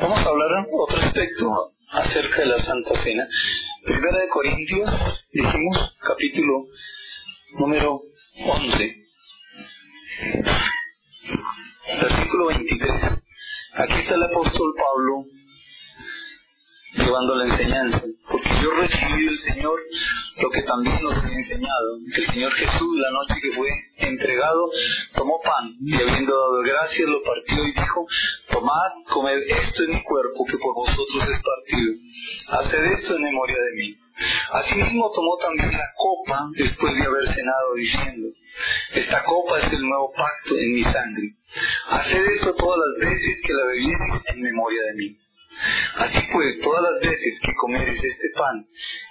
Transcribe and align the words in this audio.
Vamos 0.00 0.18
a 0.18 0.28
hablar 0.28 0.66
otro 0.72 0.98
aspecto 0.98 1.74
acerca 1.90 2.40
de 2.40 2.46
la 2.46 2.58
Santa 2.58 2.94
Cena. 2.94 3.28
Primera 3.84 4.18
de 4.18 4.28
Corintios, 4.28 4.90
dijimos, 5.32 5.96
capítulo 6.00 6.64
número 7.58 8.00
11, 8.46 8.96
versículo 12.00 12.46
23. 12.46 13.24
Aquí 13.74 13.94
está 13.98 14.14
el 14.14 14.22
apóstol 14.22 14.74
Pablo 14.76 15.24
llevando 16.94 17.34
la 17.36 17.44
enseñanza, 17.44 18.02
porque 18.30 18.50
yo 18.62 18.70
recibí 18.72 19.26
del 19.26 19.38
Señor 19.38 19.80
lo 20.40 20.50
que 20.50 20.62
también 20.62 21.02
nos 21.02 21.24
he 21.24 21.32
enseñado, 21.32 21.98
que 22.14 22.20
el 22.20 22.26
Señor 22.26 22.52
Jesús 22.52 22.98
la 22.98 23.10
noche 23.10 23.40
que 23.42 23.52
fue 23.52 23.68
entregado 23.96 24.70
tomó 25.14 25.40
pan 25.42 25.76
y 25.80 25.94
habiendo 25.94 26.32
dado 26.32 26.62
gracias 26.62 27.08
lo 27.08 27.22
partió 27.22 27.64
y 27.64 27.72
dijo, 27.72 28.06
tomad, 28.50 28.92
comed, 29.08 29.38
esto 29.48 29.82
es 29.82 29.88
mi 29.88 30.02
cuerpo 30.02 30.44
que 30.46 30.58
por 30.58 30.74
vosotros 30.74 31.28
es 31.28 31.42
partido, 31.42 31.94
haced 32.48 32.84
esto 32.92 33.16
en 33.16 33.22
memoria 33.22 33.56
de 33.56 33.82
mí. 33.82 33.96
Asimismo 34.52 35.10
tomó 35.14 35.36
también 35.38 35.72
la 35.72 35.90
copa 35.96 36.46
después 36.56 36.94
de 36.96 37.06
haber 37.06 37.26
cenado 37.28 37.74
diciendo, 37.74 38.28
esta 38.92 39.24
copa 39.24 39.58
es 39.58 39.72
el 39.72 39.80
nuevo 39.80 40.12
pacto 40.12 40.54
en 40.58 40.74
mi 40.74 40.82
sangre. 40.84 41.34
Haced 41.88 42.24
esto 42.26 42.54
todas 42.54 42.78
las 42.78 43.10
veces 43.10 43.40
que 43.42 43.52
la 43.52 43.64
bebiereis 43.66 44.22
en 44.26 44.42
memoria 44.42 44.82
de 44.82 44.94
mí. 44.94 45.18
Así 45.96 46.18
pues, 46.32 46.60
todas 46.60 46.82
las 46.82 47.10
veces 47.10 47.40
que 47.40 47.54
comiereis 47.54 48.02
este 48.02 48.28
pan 48.36 48.66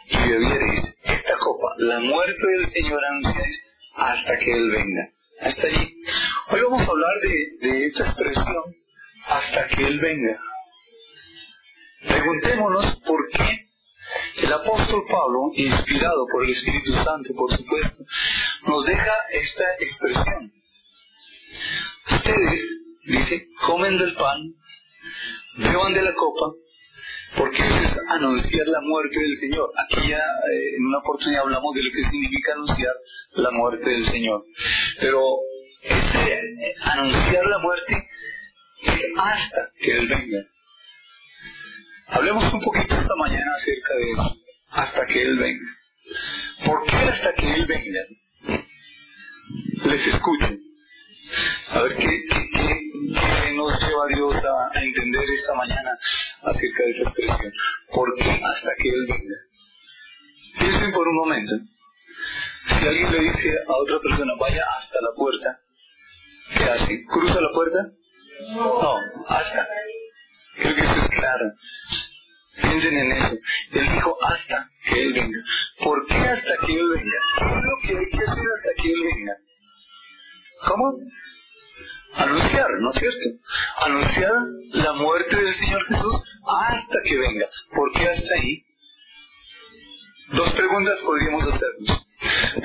y 0.09 0.17
bebiereis 0.29 0.95
esta 1.03 1.37
copa, 1.37 1.73
la 1.77 1.99
muerte 1.99 2.47
del 2.57 2.65
Señor 2.67 3.03
anunciáis 3.05 3.63
hasta 3.95 4.37
que 4.37 4.51
Él 4.51 4.71
venga. 4.71 5.09
Hasta 5.41 5.67
allí. 5.67 5.95
Hoy 6.49 6.61
vamos 6.61 6.87
a 6.87 6.91
hablar 6.91 7.19
de 7.61 7.85
esta 7.87 8.03
expresión, 8.03 8.75
hasta 9.25 9.67
que 9.69 9.83
Él 9.85 9.99
venga. 9.99 10.39
Preguntémonos 12.07 12.95
por 13.05 13.29
qué 13.29 13.71
el 14.37 14.51
apóstol 14.53 15.05
Pablo, 15.07 15.51
inspirado 15.53 16.25
por 16.31 16.43
el 16.43 16.51
Espíritu 16.51 16.93
Santo, 16.93 17.33
por 17.35 17.51
supuesto, 17.51 18.03
nos 18.67 18.85
deja 18.85 19.13
esta 19.31 19.63
expresión. 19.79 20.53
Ustedes, 22.11 22.61
dice, 23.05 23.47
comen 23.65 23.97
del 23.97 24.15
pan 24.15 24.55
beban 25.57 25.93
de 25.93 26.01
la 26.01 26.13
copa, 26.13 26.53
porque 27.37 27.61
es 27.61 27.97
anunciar 28.09 28.67
la 28.67 28.81
muerte 28.81 29.19
del 29.19 29.35
Señor. 29.37 29.71
Aquí 29.77 30.09
ya 30.09 30.17
eh, 30.17 30.75
en 30.77 30.85
una 30.85 30.99
oportunidad 30.99 31.43
hablamos 31.43 31.73
de 31.75 31.83
lo 31.83 31.91
que 31.91 32.03
significa 32.09 32.53
anunciar 32.53 32.93
la 33.33 33.51
muerte 33.51 33.89
del 33.89 34.05
Señor. 34.05 34.43
Pero 34.99 35.21
ese 35.83 36.75
anunciar 36.81 37.45
la 37.45 37.57
muerte 37.59 38.07
es 38.83 39.05
hasta 39.17 39.69
que 39.79 39.97
Él 39.97 40.07
venga. 40.07 40.47
Hablemos 42.07 42.53
un 42.53 42.59
poquito 42.61 42.95
esta 42.95 43.15
mañana 43.15 43.51
acerca 43.55 43.93
de 43.95 44.11
eso, 44.11 44.35
hasta 44.69 45.05
que 45.05 45.21
Él 45.21 45.37
venga. 45.37 45.77
¿Por 46.65 46.85
qué 46.85 46.95
hasta 46.95 47.33
que 47.33 47.53
Él 47.53 47.65
venga? 47.65 48.61
Les 49.85 50.07
escucho. 50.07 50.49
A 51.69 51.81
ver 51.83 51.95
qué, 51.95 52.05
qué, 52.29 52.49
qué 52.51 53.53
nos 53.55 53.79
lleva 53.79 54.07
Dios 54.07 54.35
a, 54.35 54.79
entender 54.79 55.23
esta 55.37 55.53
mañana 55.55 55.97
acerca 56.43 56.83
de 56.83 56.91
esa 56.91 57.03
expresión. 57.03 57.53
¿Por 57.93 58.15
qué 58.15 58.29
hasta 58.31 58.71
que 58.77 58.89
Él 58.89 59.07
venga? 59.07 59.35
Piensen 60.59 60.91
por 60.91 61.07
un 61.07 61.15
momento. 61.15 61.55
Si 62.67 62.85
alguien 62.85 63.11
le 63.11 63.19
dice 63.21 63.49
a 63.67 63.73
otra 63.73 63.99
persona, 63.99 64.33
vaya 64.39 64.63
hasta 64.77 64.97
la 65.01 65.15
puerta, 65.15 65.59
¿qué 66.55 66.63
hace? 66.65 67.05
¿Cruza 67.05 67.41
la 67.41 67.51
puerta? 67.53 67.91
No, 68.53 68.95
hasta. 69.27 69.67
Creo 70.57 70.75
que 70.75 70.81
eso 70.81 70.95
es 71.01 71.09
claro. 71.09 71.53
Piensen 72.61 72.97
en 72.97 73.11
eso. 73.11 73.35
Él 73.71 73.91
dijo 73.93 74.17
hasta 74.23 74.69
que 74.85 75.01
Él 75.01 75.13
venga. 75.13 75.39
¿Por 75.83 76.05
qué 76.07 76.15
hasta 76.15 76.57
que 76.65 76.73
Él 76.73 76.89
venga? 76.89 77.19
¿Qué 77.81 77.87
es 77.87 77.89
que 77.89 77.97
hay 77.97 78.05
que 78.05 78.17
hacer 78.17 78.45
hasta 78.57 78.81
que 78.81 78.89
Él 78.91 79.01
venga? 79.03 79.50
¿Cómo? 80.67 80.93
anunciar, 82.13 82.67
¿no 82.79 82.91
es 82.91 82.99
cierto? 82.99 83.29
Anunciar 83.85 84.33
la 84.73 84.93
muerte 84.93 85.35
del 85.35 85.53
Señor 85.53 85.85
Jesús 85.87 86.23
hasta 86.45 86.95
que 87.03 87.17
venga. 87.17 87.47
¿Por 87.73 87.91
qué 87.93 88.09
hasta 88.09 88.35
ahí? 88.35 88.65
Dos 90.33 90.51
preguntas 90.51 90.99
podríamos 91.05 91.43
hacernos. 91.43 92.07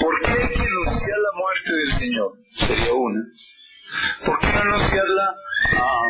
¿Por 0.00 0.20
qué 0.20 0.30
hay 0.30 0.48
que 0.54 0.62
anunciar 0.62 1.18
la 1.18 1.38
muerte 1.38 1.72
del 1.72 1.92
Señor? 1.92 2.32
Sería 2.58 2.92
una. 2.92 3.20
¿Por 4.24 4.38
qué 4.38 4.46
no 4.46 4.60
anunciarla 4.60 5.34
ah, 5.72 6.08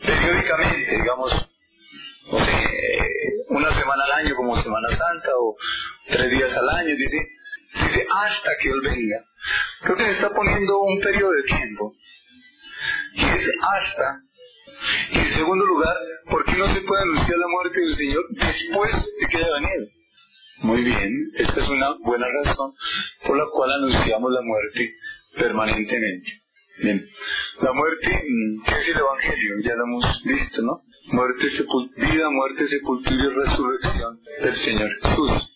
periódicamente, 0.00 0.90
digamos, 0.92 1.48
no 2.30 2.38
sé, 2.38 2.52
una 3.48 3.70
semana 3.72 4.04
al 4.04 4.24
año 4.24 4.34
como 4.36 4.56
Semana 4.56 4.88
Santa 4.90 5.30
o 5.38 5.56
tres 6.06 6.30
días 6.30 6.56
al 6.56 6.68
año? 6.68 6.96
Dice, 6.96 7.28
dice 7.74 8.06
hasta 8.10 8.50
que 8.60 8.68
Él 8.68 8.80
venga. 8.82 9.24
Creo 9.82 9.96
que 9.96 10.04
se 10.04 10.10
está 10.12 10.30
poniendo 10.30 10.78
un 10.80 11.00
periodo 11.00 11.32
de 11.32 11.42
tiempo 11.42 11.94
y 13.14 13.24
es 13.24 13.50
hasta. 13.60 14.20
Y 15.12 15.18
en 15.18 15.32
segundo 15.34 15.64
lugar, 15.64 15.96
¿por 16.30 16.44
qué 16.44 16.56
no 16.56 16.68
se 16.68 16.80
puede 16.82 17.02
anunciar 17.02 17.38
la 17.38 17.48
muerte 17.48 17.80
del 17.80 17.94
Señor 17.94 18.24
después 18.30 18.92
de 19.20 19.26
que 19.28 19.36
haya 19.38 19.52
venido? 19.52 19.86
Muy 20.62 20.82
bien, 20.82 21.30
esta 21.34 21.60
es 21.60 21.68
una 21.68 21.94
buena 22.04 22.26
razón 22.44 22.72
por 23.26 23.36
la 23.36 23.44
cual 23.52 23.70
anunciamos 23.72 24.32
la 24.32 24.42
muerte 24.42 24.94
permanentemente. 25.36 26.42
Bien, 26.78 27.08
la 27.62 27.72
muerte, 27.72 28.22
¿qué 28.66 28.74
es 28.80 28.88
el 28.88 28.98
Evangelio? 28.98 29.54
Ya 29.62 29.74
lo 29.74 29.84
hemos 29.84 30.22
visto, 30.24 30.62
¿no? 30.62 30.82
Muerte, 31.12 31.44
vida, 31.96 32.30
muerte, 32.30 32.66
sepultura 32.66 33.24
y 33.24 33.28
resurrección 33.28 34.20
del 34.42 34.56
Señor 34.56 34.90
Jesús. 35.00 35.53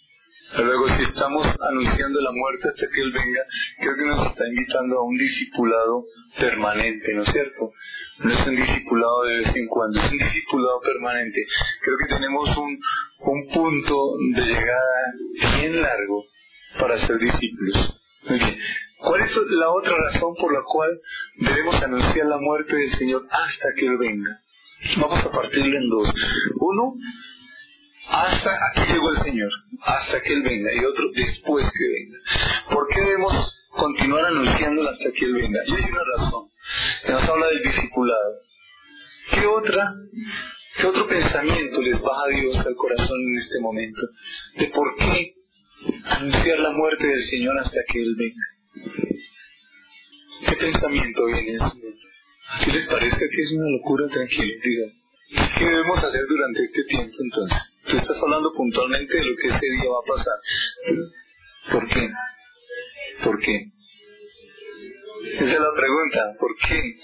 Luego, 0.57 0.89
si 0.89 1.03
estamos 1.03 1.47
anunciando 1.61 2.21
la 2.21 2.33
muerte 2.33 2.69
hasta 2.69 2.89
que 2.89 3.01
Él 3.03 3.13
venga, 3.13 3.43
creo 3.81 3.95
que 3.97 4.07
nos 4.07 4.27
está 4.29 4.49
invitando 4.49 4.99
a 4.99 5.03
un 5.03 5.17
discipulado 5.17 6.07
permanente, 6.39 7.13
¿no 7.15 7.23
es 7.23 7.29
cierto? 7.29 7.73
No 8.21 8.33
es 8.33 8.47
un 8.47 8.57
discipulado 8.57 9.25
de 9.25 9.37
vez 9.39 9.55
en 9.55 9.67
cuando, 9.69 10.01
es 10.01 10.11
un 10.11 10.19
discipulado 10.19 10.81
permanente. 10.81 11.47
Creo 11.83 11.97
que 11.99 12.15
tenemos 12.15 12.57
un, 12.57 12.81
un 13.21 13.49
punto 13.53 14.17
de 14.35 14.43
llegada 14.43 15.15
bien 15.57 15.83
largo 15.83 16.25
para 16.81 16.99
ser 16.99 17.19
discípulos. 17.19 18.01
Muy 18.29 18.39
bien. 18.39 18.59
¿Cuál 18.99 19.23
es 19.23 19.37
la 19.51 19.71
otra 19.71 19.97
razón 19.97 20.35
por 20.35 20.53
la 20.53 20.63
cual 20.65 20.99
debemos 21.37 21.81
anunciar 21.83 22.27
la 22.27 22.39
muerte 22.39 22.75
del 22.75 22.91
Señor 22.91 23.27
hasta 23.31 23.69
que 23.77 23.87
Él 23.87 23.97
venga? 23.99 24.41
Vamos 24.97 25.25
a 25.25 25.31
partirlo 25.31 25.77
en 25.77 25.89
dos. 25.89 26.13
Uno, 26.61 26.95
hasta 28.09 28.51
aquí 28.51 28.93
llegó 28.93 29.11
el 29.11 29.19
Señor, 29.19 29.51
hasta 29.83 30.23
que 30.23 30.33
Él 30.33 30.43
venga, 30.43 30.73
y 30.75 30.85
otro 30.85 31.11
después 31.15 31.65
que 31.71 31.89
venga. 31.89 32.19
¿Por 32.71 32.89
qué 32.89 33.01
debemos 33.01 33.55
continuar 33.71 34.25
anunciándolo 34.27 34.91
hasta 34.91 35.13
que 35.13 35.25
Él 35.27 35.35
venga? 35.35 35.61
Y 35.67 35.75
hay 35.75 35.91
una 35.91 36.03
razón, 36.17 36.49
que 37.05 37.13
nos 37.13 37.29
habla 37.29 37.47
del 37.49 37.63
discipulado. 37.63 38.35
¿Qué 39.31 39.47
otra, 39.47 39.95
qué 40.79 40.87
otro 40.87 41.07
pensamiento 41.07 41.83
les 41.83 42.01
baja 42.01 42.23
a 42.25 42.29
Dios 42.29 42.57
al 42.67 42.75
corazón 42.77 43.21
en 43.21 43.39
este 43.39 43.61
momento? 43.61 44.03
De 44.57 44.67
por 44.69 44.97
qué 44.97 45.35
anunciar 46.05 46.59
la 46.61 46.71
muerte 46.71 47.07
del 47.07 47.23
Señor 47.23 47.59
hasta 47.59 47.81
que 47.93 48.03
Él 48.03 48.17
venga. 48.17 48.47
¿Qué 50.47 50.57
pensamiento 50.57 51.27
viene 51.27 51.57
eso? 51.57 51.73
Si 52.65 52.71
les 52.73 52.87
parezca 52.87 53.19
que 53.19 53.43
es 53.43 53.53
una 53.53 53.69
locura, 53.71 54.07
tranquilo. 54.09 54.55
¿Qué 55.59 55.65
debemos 55.65 55.99
hacer 56.03 56.23
durante 56.27 56.65
este 56.65 56.85
tiempo 56.85 57.17
entonces? 57.21 57.59
Tú 57.89 57.97
estás 57.97 58.23
hablando 58.23 58.53
puntualmente 58.53 59.17
de 59.17 59.25
lo 59.25 59.37
que 59.37 59.49
ese 59.49 59.67
día 59.67 59.91
va 59.91 59.99
a 59.99 60.17
pasar. 60.17 60.39
¿Por 61.73 61.89
qué? 61.89 62.11
¿Por 63.25 63.39
qué? 63.41 63.73
Esa 65.33 65.45
es 65.45 65.61
la 65.61 65.73
pregunta. 65.75 66.37
¿Por 66.39 66.55
qué? 66.57 66.97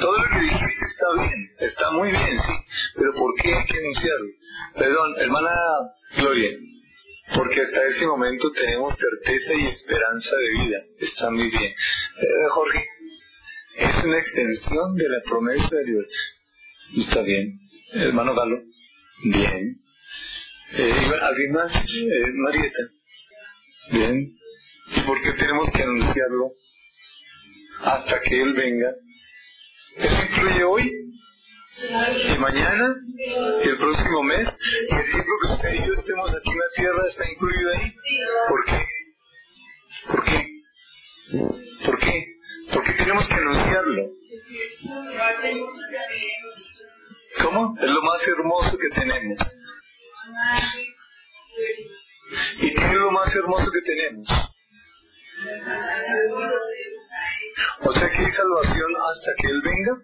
todo 0.00 0.18
lo 0.18 0.24
que 0.24 0.40
dijiste 0.40 0.86
está 0.86 1.06
bien, 1.14 1.50
está 1.58 1.90
muy 1.90 2.10
bien, 2.10 2.38
sí. 2.38 2.52
Pero 2.94 3.12
¿por 3.14 3.34
qué 3.34 3.54
hay 3.54 3.66
que 3.66 3.78
anunciarlo? 3.78 4.28
Perdón, 4.78 5.14
hermana 5.18 5.50
Gloria. 6.16 6.50
Porque 7.34 7.60
hasta 7.60 7.86
ese 7.86 8.06
momento 8.06 8.50
tenemos 8.52 8.94
certeza 8.94 9.54
y 9.54 9.66
esperanza 9.66 10.36
de 10.36 10.64
vida. 10.64 10.78
Está 10.98 11.30
muy 11.30 11.50
bien. 11.50 11.72
Eh, 11.72 12.48
Jorge, 12.50 12.86
es 13.76 14.04
una 14.04 14.18
extensión 14.18 14.96
de 14.96 15.08
la 15.08 15.20
promesa 15.28 15.76
de 15.76 15.84
Dios. 15.84 16.06
Está 16.98 17.22
bien. 17.22 17.60
Hermano 17.92 18.34
Galo. 18.34 18.62
Bien. 19.24 19.80
Eh, 20.72 20.92
¿Alguien 21.22 21.52
más? 21.52 21.74
Eh, 21.74 22.24
Marieta. 22.34 22.82
Bien. 23.90 24.36
¿Y 24.96 25.00
por 25.02 25.20
qué 25.20 25.32
tenemos 25.32 25.70
que 25.72 25.82
anunciarlo 25.82 26.52
hasta 27.82 28.20
que 28.20 28.40
Él 28.40 28.54
venga? 28.54 28.94
¿Eso 29.96 30.22
incluye 30.22 30.64
hoy? 30.64 30.92
¿Y 32.34 32.38
mañana? 32.38 32.94
¿Y 33.64 33.68
el 33.68 33.78
próximo 33.78 34.22
mes? 34.22 34.48
¿Y 34.90 34.94
el 34.94 35.10
tiempo 35.10 35.32
que 35.42 35.52
usted 35.52 35.74
y 35.74 35.86
yo 35.86 35.92
estemos 35.94 36.30
aquí 36.30 36.50
en 36.50 36.58
la 36.58 36.68
tierra 36.76 37.08
está 37.08 37.30
incluido 37.30 37.70
ahí? 37.72 37.94
¿Por 38.48 38.64
qué? 38.64 38.86
¿Por 40.06 40.24
qué? 40.24 40.46
¿Por 41.84 41.98
qué? 41.98 42.26
¿Por 42.72 42.84
qué 42.84 42.92
tenemos 42.92 43.28
que 43.28 43.34
anunciarlo? 43.34 44.10
¿Cómo? 47.42 47.76
Es 47.80 47.90
lo 47.90 48.02
más 48.02 48.26
hermoso 48.28 48.78
que 48.78 48.88
tenemos. 49.00 49.38
¿Y 52.60 52.74
qué 52.74 52.84
es 52.84 52.94
lo 52.94 53.10
más 53.10 53.34
hermoso 53.34 53.70
que 53.72 53.80
tenemos? 53.82 54.28
O 57.82 57.92
sea 57.92 58.08
que 58.10 58.18
hay 58.18 58.30
salvación 58.30 58.90
hasta 59.10 59.32
que 59.38 59.46
Él 59.48 59.62
venga. 59.62 59.98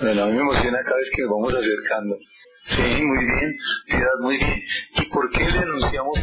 Bueno, 0.00 0.22
a 0.22 0.26
mí 0.26 0.32
me 0.32 0.40
emociona 0.40 0.78
cada 0.82 0.96
vez 0.96 1.10
que 1.14 1.22
nos 1.22 1.30
vamos 1.30 1.54
acercando. 1.54 2.18
Sí, 2.66 2.82
muy 2.82 3.24
bien, 3.24 3.56
piedad, 3.86 4.18
muy 4.20 4.36
bien. 4.36 4.64
¿Y 4.96 5.06
por 5.06 5.30
qué 5.30 5.44
le 5.44 5.58
anunciamos 5.58 6.18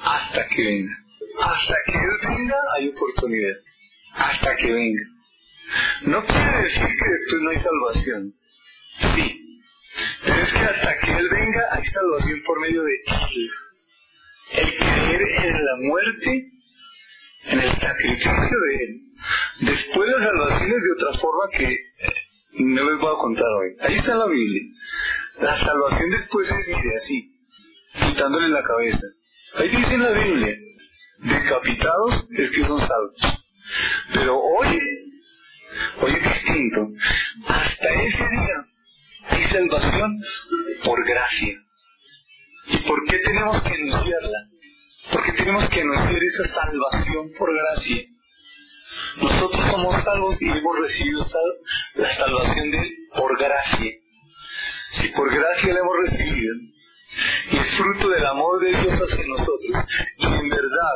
hasta 0.00 0.48
que 0.48 0.64
venga? 0.64 0.96
Hasta 1.40 1.74
que 1.86 1.92
Él 1.92 2.36
venga 2.36 2.56
hay 2.74 2.88
oportunidad. 2.88 3.56
Hasta 4.14 4.56
que 4.56 4.72
venga. 4.72 5.02
No 6.02 6.24
quiere 6.24 6.62
decir 6.62 6.86
que 6.86 7.10
después 7.10 7.42
no 7.42 7.50
hay 7.50 7.56
salvación. 7.56 8.34
Sí. 9.14 9.45
Pero 10.24 10.42
es 10.42 10.52
que 10.52 10.58
hasta 10.58 10.98
que 10.98 11.12
Él 11.12 11.28
venga 11.28 11.62
hay 11.72 11.84
salvación 11.84 12.42
por 12.46 12.60
medio 12.60 12.82
de 12.82 12.92
Él. 13.06 13.50
El 14.52 14.76
creer 14.76 15.46
en 15.46 15.64
la 15.64 15.76
muerte, 15.76 16.52
en 17.44 17.60
el 17.60 17.72
sacrificio 17.72 18.58
de 18.60 18.84
Él. 18.84 19.00
Después 19.60 20.10
la 20.10 20.24
salvación 20.24 20.72
es 20.72 20.82
de 20.82 20.92
otra 20.92 21.18
forma 21.18 21.50
que 21.52 21.78
no 22.58 22.90
les 22.90 22.98
voy 22.98 23.12
a 23.12 23.18
contar 23.18 23.48
hoy. 23.48 23.76
Ahí 23.80 23.94
está 23.94 24.14
la 24.14 24.26
Biblia. 24.26 24.62
La 25.40 25.56
salvación 25.56 26.10
después 26.10 26.50
es, 26.50 26.68
mire, 26.68 26.96
así, 26.96 27.32
quitándole 28.00 28.48
la 28.48 28.62
cabeza. 28.62 29.06
Ahí 29.54 29.68
dice 29.68 29.94
en 29.94 30.02
la 30.02 30.10
Biblia, 30.12 30.56
decapitados 31.18 32.28
es 32.36 32.50
que 32.50 32.64
son 32.64 32.80
salvos. 32.80 33.44
Pero 34.14 34.38
hoy, 34.38 34.80
hoy 36.00 36.12
es 36.12 36.22
distinto. 36.22 36.88
Hasta 37.48 37.88
ese 38.02 38.28
día 38.28 38.65
hay 39.28 39.42
salvación 39.44 40.22
por 40.84 41.04
gracia. 41.06 41.54
¿Y 42.68 42.78
por 42.78 43.04
qué 43.08 43.18
tenemos 43.18 43.62
que 43.62 43.74
anunciarla? 43.74 44.38
¿Por 45.12 45.24
qué 45.24 45.32
tenemos 45.32 45.68
que 45.68 45.80
anunciar 45.80 46.22
esa 46.22 46.48
salvación 46.54 47.32
por 47.38 47.54
gracia? 47.54 48.04
Nosotros 49.18 49.64
somos 49.70 50.02
salvos 50.02 50.40
y 50.40 50.46
hemos 50.46 50.78
recibido 50.80 51.26
la 51.94 52.12
salvación 52.12 52.70
de 52.70 52.78
Él 52.78 52.96
por 53.16 53.38
gracia. 53.38 53.92
Si 54.92 55.08
por 55.08 55.32
gracia 55.32 55.74
la 55.74 55.80
hemos 55.80 55.96
recibido, 56.08 56.54
y 57.52 57.56
es 57.56 57.68
fruto 57.76 58.08
del 58.08 58.26
amor 58.26 58.60
de 58.60 58.70
Dios 58.70 59.00
hacia 59.00 59.26
nosotros, 59.26 59.84
y 60.18 60.26
en 60.26 60.48
verdad 60.48 60.94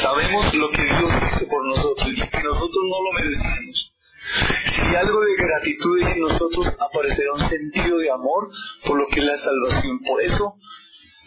sabemos 0.00 0.54
lo 0.54 0.70
que 0.70 0.84
Dios 0.84 1.12
hizo 1.26 1.48
por 1.48 1.66
nosotros 1.66 2.08
y 2.12 2.16
que 2.16 2.42
nosotros 2.42 2.84
no 2.88 3.02
lo 3.02 3.12
merecemos. 3.18 3.93
Si 4.74 4.96
algo 4.96 5.20
de 5.20 5.36
gratitud 5.36 5.98
en 6.00 6.20
nosotros, 6.20 6.66
aparecerá 6.78 7.32
un 7.34 7.48
sentido 7.48 7.98
de 7.98 8.10
amor 8.10 8.48
por 8.86 8.98
lo 8.98 9.06
que 9.08 9.20
es 9.20 9.26
la 9.26 9.36
salvación. 9.36 10.00
Por 10.00 10.20
eso 10.22 10.54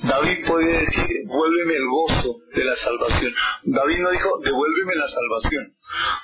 David 0.03 0.45
puede 0.47 0.79
decir, 0.79 1.07
vuélveme 1.25 1.75
el 1.75 1.87
gozo 1.87 2.37
de 2.53 2.63
la 2.63 2.75
salvación. 2.75 3.33
David 3.63 3.97
no 3.99 4.11
dijo, 4.11 4.39
devuélveme 4.43 4.95
la 4.95 5.07
salvación. 5.07 5.75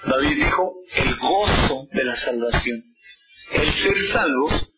David 0.06 0.46
dijo, 0.46 0.74
el 0.96 1.16
gozo 1.18 1.88
de 1.92 2.04
la 2.04 2.16
salvación. 2.16 2.84
El 3.52 3.72
ser 3.72 4.02
salvos 4.10 4.70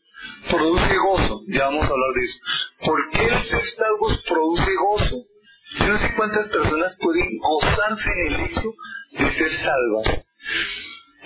produce 0.49 0.97
gozo. 0.97 1.41
Ya 1.47 1.65
vamos 1.65 1.85
a 1.85 1.91
hablar 1.91 2.13
de 2.15 2.23
eso. 2.23 2.37
¿Por 2.85 3.09
qué 3.11 3.25
el 3.25 3.43
ser 3.43 3.67
salvos 3.69 4.23
produce 4.27 4.71
gozo? 4.75 5.17
Yo 5.79 5.87
no 5.87 5.97
sé 5.97 6.13
cuántas 6.15 6.49
personas 6.49 6.97
pueden 7.01 7.37
gozarse 7.37 8.09
en 8.09 8.33
el 8.33 8.41
hecho 8.45 8.73
de 9.11 9.31
ser 9.31 9.53
salvas. 9.53 10.25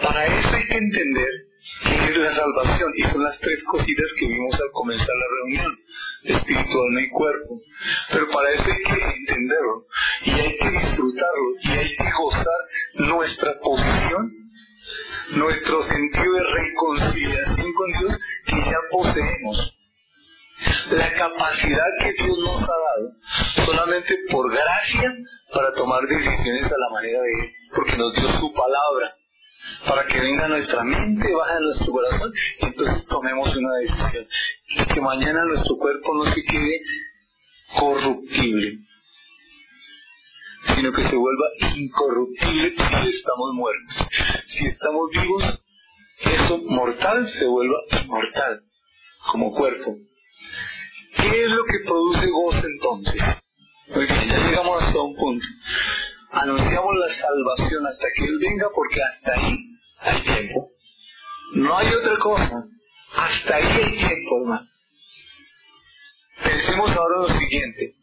Para 0.02 0.26
eso 0.28 0.56
hay 0.56 0.68
que 0.68 0.78
entender 0.78 1.30
qué 1.84 2.12
es 2.12 2.18
la 2.18 2.32
salvación 2.32 2.92
y 2.96 3.04
son 3.04 3.24
las 3.24 3.38
tres 3.40 3.64
cositas 3.66 4.06
que 4.18 4.28
vimos 4.28 4.54
al 4.56 4.72
comenzar 4.72 5.08
la 5.08 5.26
reunión, 5.38 5.80
espíritu, 6.24 6.84
alma 6.84 7.02
y 7.02 7.10
cuerpo. 7.10 7.62
Pero 8.12 8.30
para 8.30 8.52
eso 8.52 8.64
hay 8.72 8.82
que 8.82 9.18
entenderlo 9.18 9.86
y 10.26 10.32
hay 10.32 10.58
que 10.58 10.72
disfrutarlo 10.72 11.50
y 11.64 11.72
hay 11.72 11.96
que 11.96 12.12
gozar 12.18 12.62
nuestra 12.94 13.60
posición, 13.60 14.32
nuestro 15.32 15.82
sentido 15.84 16.34
de 16.34 16.44
reconciliación 16.44 17.74
con 17.74 17.92
Dios 18.00 18.20
que 18.46 18.62
ya 18.62 18.78
poseemos. 18.92 19.76
La 20.92 21.14
capacidad 21.14 21.86
que 22.02 22.24
Dios 22.24 22.38
nos 22.40 22.64
ha 22.64 22.68
dado 22.68 23.66
solamente 23.66 24.16
por 24.30 24.52
gracia 24.52 25.16
para 25.54 25.74
tomar 25.74 26.02
decisiones 26.08 26.66
a 26.66 26.78
la 26.78 26.90
manera 26.90 27.22
de 27.22 27.32
Él, 27.32 27.54
porque 27.74 27.96
nos 27.96 28.14
dio 28.14 28.30
su 28.34 28.54
palabra 28.54 29.16
para 29.88 30.06
que 30.06 30.20
venga 30.20 30.48
nuestra 30.48 30.84
mente, 30.84 31.34
baje 31.34 31.60
nuestro 31.62 31.92
corazón 31.92 32.32
y 32.62 32.66
entonces 32.66 33.06
tomemos 33.06 33.56
una 33.56 33.76
decisión. 33.78 34.28
Y 34.70 34.86
que 34.86 35.02
mañana 35.02 35.44
nuestro 35.46 35.78
cuerpo 35.78 36.14
no 36.16 36.26
se 36.26 36.44
quede 36.44 36.82
corruptible, 37.78 38.80
sino 40.76 40.92
que 40.92 41.04
se 41.04 41.16
vuelva 41.16 41.46
incorruptible 41.76 42.76
si 42.78 43.10
estamos 43.10 43.54
muertos. 43.54 44.08
Si 44.48 44.66
estamos 44.68 45.10
vivos, 45.12 45.64
eso 46.22 46.58
mortal 46.66 47.28
se 47.28 47.48
vuelva 47.48 47.78
inmortal 48.02 48.62
como 49.32 49.54
cuerpo. 49.54 49.96
¿Qué 51.16 51.44
es 51.44 51.52
lo 51.52 51.64
que 51.64 51.86
produce 51.86 52.30
gozo 52.30 52.68
entonces? 52.68 53.22
Bien, 53.88 54.30
ya 54.30 54.38
llegamos 54.38 54.84
hasta 54.84 55.02
un 55.02 55.16
punto 55.16 55.46
anunciamos 56.32 56.96
la 56.96 57.14
salvación 57.14 57.88
hasta 57.88 58.08
que 58.16 58.26
Él 58.26 58.40
venga 58.40 58.68
porque 58.74 59.00
hasta 59.04 59.34
ahí 59.34 59.58
hay 60.00 60.22
tiempo. 60.22 60.70
No 61.56 61.78
hay 61.78 61.88
otra 61.88 62.18
cosa. 62.20 62.56
Hasta 63.16 63.56
ahí 63.56 63.66
hay 63.66 63.98
tiempo, 63.98 64.42
hermano. 64.42 64.68
Pensemos 66.44 66.92
ahora 66.92 67.18
lo 67.28 67.40
siguiente. 67.40 67.96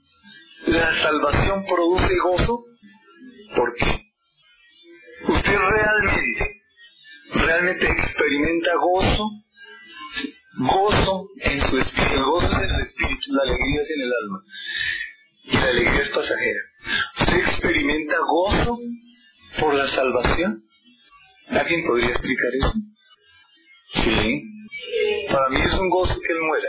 La 0.66 0.92
salvación 0.94 1.64
produce 1.64 2.14
gozo. 2.18 2.64
¿Por 3.54 3.74
qué? 3.74 4.06
Usted 5.28 5.56
realmente, 5.56 6.62
realmente 7.32 7.86
experimenta 7.86 8.74
gozo, 8.76 9.30
gozo 10.58 11.28
en 11.40 11.60
su 11.62 11.78
espíritu. 11.78 12.24
Gozo 12.24 12.46
es 12.46 12.62
en 12.62 12.74
el 12.74 12.80
espíritu, 12.82 13.32
la 13.32 13.42
alegría 13.42 13.80
es 13.80 13.90
en 13.90 14.00
el 14.02 14.12
alma. 14.12 14.42
Y 15.46 15.56
la 15.56 15.64
alegría 15.68 16.00
es 16.00 16.10
pasajera. 16.10 16.60
¿Usted 17.20 17.36
experimenta 17.36 18.16
gozo 18.18 18.78
por 19.60 19.74
la 19.74 19.86
salvación? 19.86 20.64
¿Alguien 21.48 21.86
podría 21.86 22.08
explicar 22.08 22.50
eso? 22.58 22.72
Sí. 23.94 24.42
Para 25.30 25.48
mí 25.50 25.60
es 25.64 25.74
un 25.74 25.88
gozo 25.88 26.14
que 26.20 26.32
Él 26.32 26.40
muera. 26.42 26.68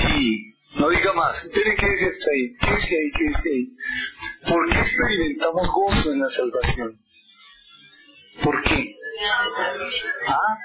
Sí. 0.00 0.54
No 0.74 0.88
diga 0.90 1.12
más. 1.12 1.42
Espere 1.44 1.76
qué 1.76 1.86
dice 1.90 2.06
hasta 2.06 2.30
ahí. 2.30 2.56
¿Qué 2.60 2.76
dice 2.76 2.96
ahí? 2.96 3.10
¿Qué 3.16 3.24
dice 3.24 3.48
ahí? 3.48 4.52
¿Por 4.52 4.70
qué 4.70 4.78
experimentamos 4.80 5.68
gozo 5.68 6.12
en 6.12 6.20
la 6.20 6.28
salvación? 6.28 7.00
¿Por 8.42 8.62
qué? 8.62 8.94
¿Ah? 10.26 10.58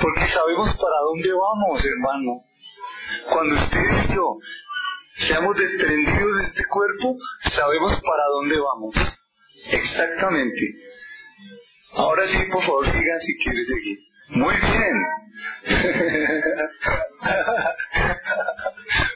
Porque 0.00 0.26
sabemos 0.26 0.68
para 0.76 0.98
dónde 1.04 1.30
vamos, 1.32 1.84
hermano. 1.84 2.44
Cuando 3.30 3.54
usted 3.56 3.80
y 4.10 4.14
yo 4.14 4.38
seamos 5.26 5.56
desprendidos 5.56 6.36
de 6.38 6.44
este 6.44 6.64
cuerpo, 6.66 7.16
sabemos 7.54 7.92
para 8.00 8.24
dónde 8.34 8.58
vamos. 8.60 8.94
Exactamente. 9.70 10.74
Ahora 11.94 12.26
sí, 12.26 12.38
por 12.50 12.62
favor, 12.62 12.86
sigan 12.86 13.20
si 13.20 13.36
quieren 13.38 13.64
seguir. 13.64 13.98
Muy 14.28 14.54
bien. 14.54 15.02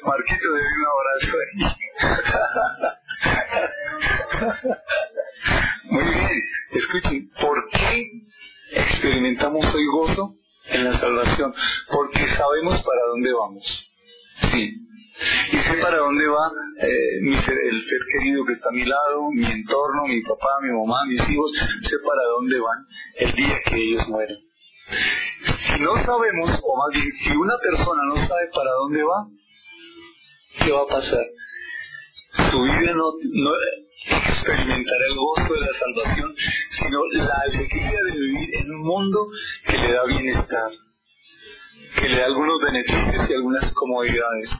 Marquito, 0.02 0.52
debe 0.52 0.68
un 0.76 0.86
abrazo 0.92 1.32
ahí. 1.42 1.52
Muy 5.90 6.04
bien. 6.04 6.42
Escuchen, 6.72 7.30
¿por 7.40 7.68
qué 7.70 8.10
experimentamos 8.72 9.74
hoy 9.74 9.86
gozo 9.86 10.34
en 10.66 10.84
la 10.84 10.92
salvación? 10.94 11.54
Porque 11.90 12.26
sabemos 12.28 12.82
para 12.82 13.00
dónde 13.08 13.32
vamos. 13.32 13.90
Sí, 14.52 14.76
y 15.52 15.56
sé 15.56 15.74
para 15.80 15.98
dónde 15.98 16.26
va 16.28 16.50
eh, 16.78 17.20
mi 17.22 17.36
ser, 17.38 17.56
el 17.56 17.82
ser 17.82 18.00
querido 18.12 18.44
que 18.44 18.52
está 18.52 18.68
a 18.68 18.72
mi 18.72 18.84
lado, 18.84 19.30
mi 19.32 19.46
entorno, 19.46 20.06
mi 20.06 20.20
papá, 20.22 20.48
mi 20.62 20.70
mamá, 20.70 21.04
mis 21.06 21.28
hijos, 21.28 21.52
sé 21.82 21.96
para 22.06 22.22
dónde 22.22 22.60
van 22.60 22.86
el 23.16 23.32
día 23.32 23.60
que 23.64 23.76
ellos 23.76 24.08
mueren. 24.08 24.38
Si 25.46 25.80
no 25.80 25.96
sabemos, 25.96 26.50
o 26.62 26.76
más 26.76 26.94
bien, 26.94 27.10
si 27.10 27.30
una 27.30 27.56
persona 27.58 28.02
no 28.04 28.16
sabe 28.16 28.48
para 28.54 28.70
dónde 28.72 29.02
va, 29.02 29.26
¿qué 30.58 30.70
va 30.70 30.82
a 30.82 30.86
pasar? 30.86 31.24
Su 32.50 32.62
vida 32.62 32.92
no, 32.92 33.12
no 33.32 33.50
experimentará 34.10 35.06
el 35.08 35.16
gozo 35.16 35.54
de 35.54 35.60
la 35.60 35.72
salvación, 35.72 36.34
sino 36.70 36.98
la 37.12 37.34
alegría 37.46 38.00
de 38.04 38.18
vivir 38.18 38.56
en 38.56 38.70
un 38.70 38.82
mundo 38.82 39.28
que 39.66 39.78
le 39.78 39.92
da 39.92 40.04
bienestar, 40.04 40.70
que 41.96 42.08
le 42.08 42.18
da 42.18 42.26
algunos 42.26 42.60
beneficios 42.60 43.30
y 43.30 43.32
algunas 43.32 43.72
comodidades. 43.72 44.56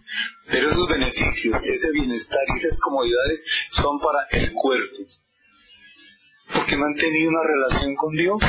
Pero 0.49 0.69
esos 0.69 0.89
beneficios, 0.89 1.57
ese 1.63 1.91
bienestar 1.93 2.41
y 2.55 2.67
esas 2.67 2.79
comodidades 2.79 3.45
son 3.71 4.01
para 4.01 4.27
el 4.31 4.53
cuerpo, 4.53 4.97
porque 6.55 6.77
no 6.77 6.87
una 6.87 7.43
relación 7.43 7.95
con 7.97 8.15
Dios. 8.15 8.43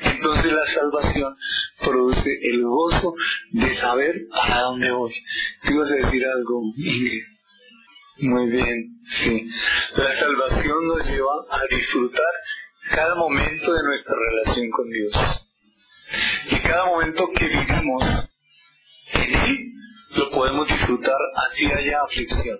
Entonces 0.00 0.52
la 0.52 0.66
salvación 0.66 1.36
produce 1.82 2.30
el 2.42 2.62
gozo 2.64 3.14
de 3.52 3.74
saber 3.74 4.26
a 4.32 4.60
dónde 4.62 4.90
voy. 4.90 5.14
¿Te 5.62 5.72
ibas 5.72 5.90
a 5.92 5.94
decir 5.94 6.24
algo, 6.26 6.62
Ingrid? 6.76 7.22
Muy 8.18 8.50
bien, 8.50 9.00
sí. 9.10 9.50
La 9.96 10.14
salvación 10.14 10.86
nos 10.86 11.04
lleva 11.06 11.32
a 11.50 11.74
disfrutar 11.74 12.32
cada 12.90 13.14
momento 13.14 13.72
de 13.72 13.82
nuestra 13.82 14.14
relación 14.16 14.70
con 14.70 14.90
Dios. 14.90 15.14
Cada 16.74 16.86
momento 16.86 17.30
que 17.30 17.46
vivimos 17.46 18.02
en 19.12 19.32
Él, 19.32 19.72
lo 20.16 20.28
podemos 20.32 20.66
disfrutar 20.66 21.14
así 21.46 21.66
haya 21.66 22.00
aflicción. 22.02 22.58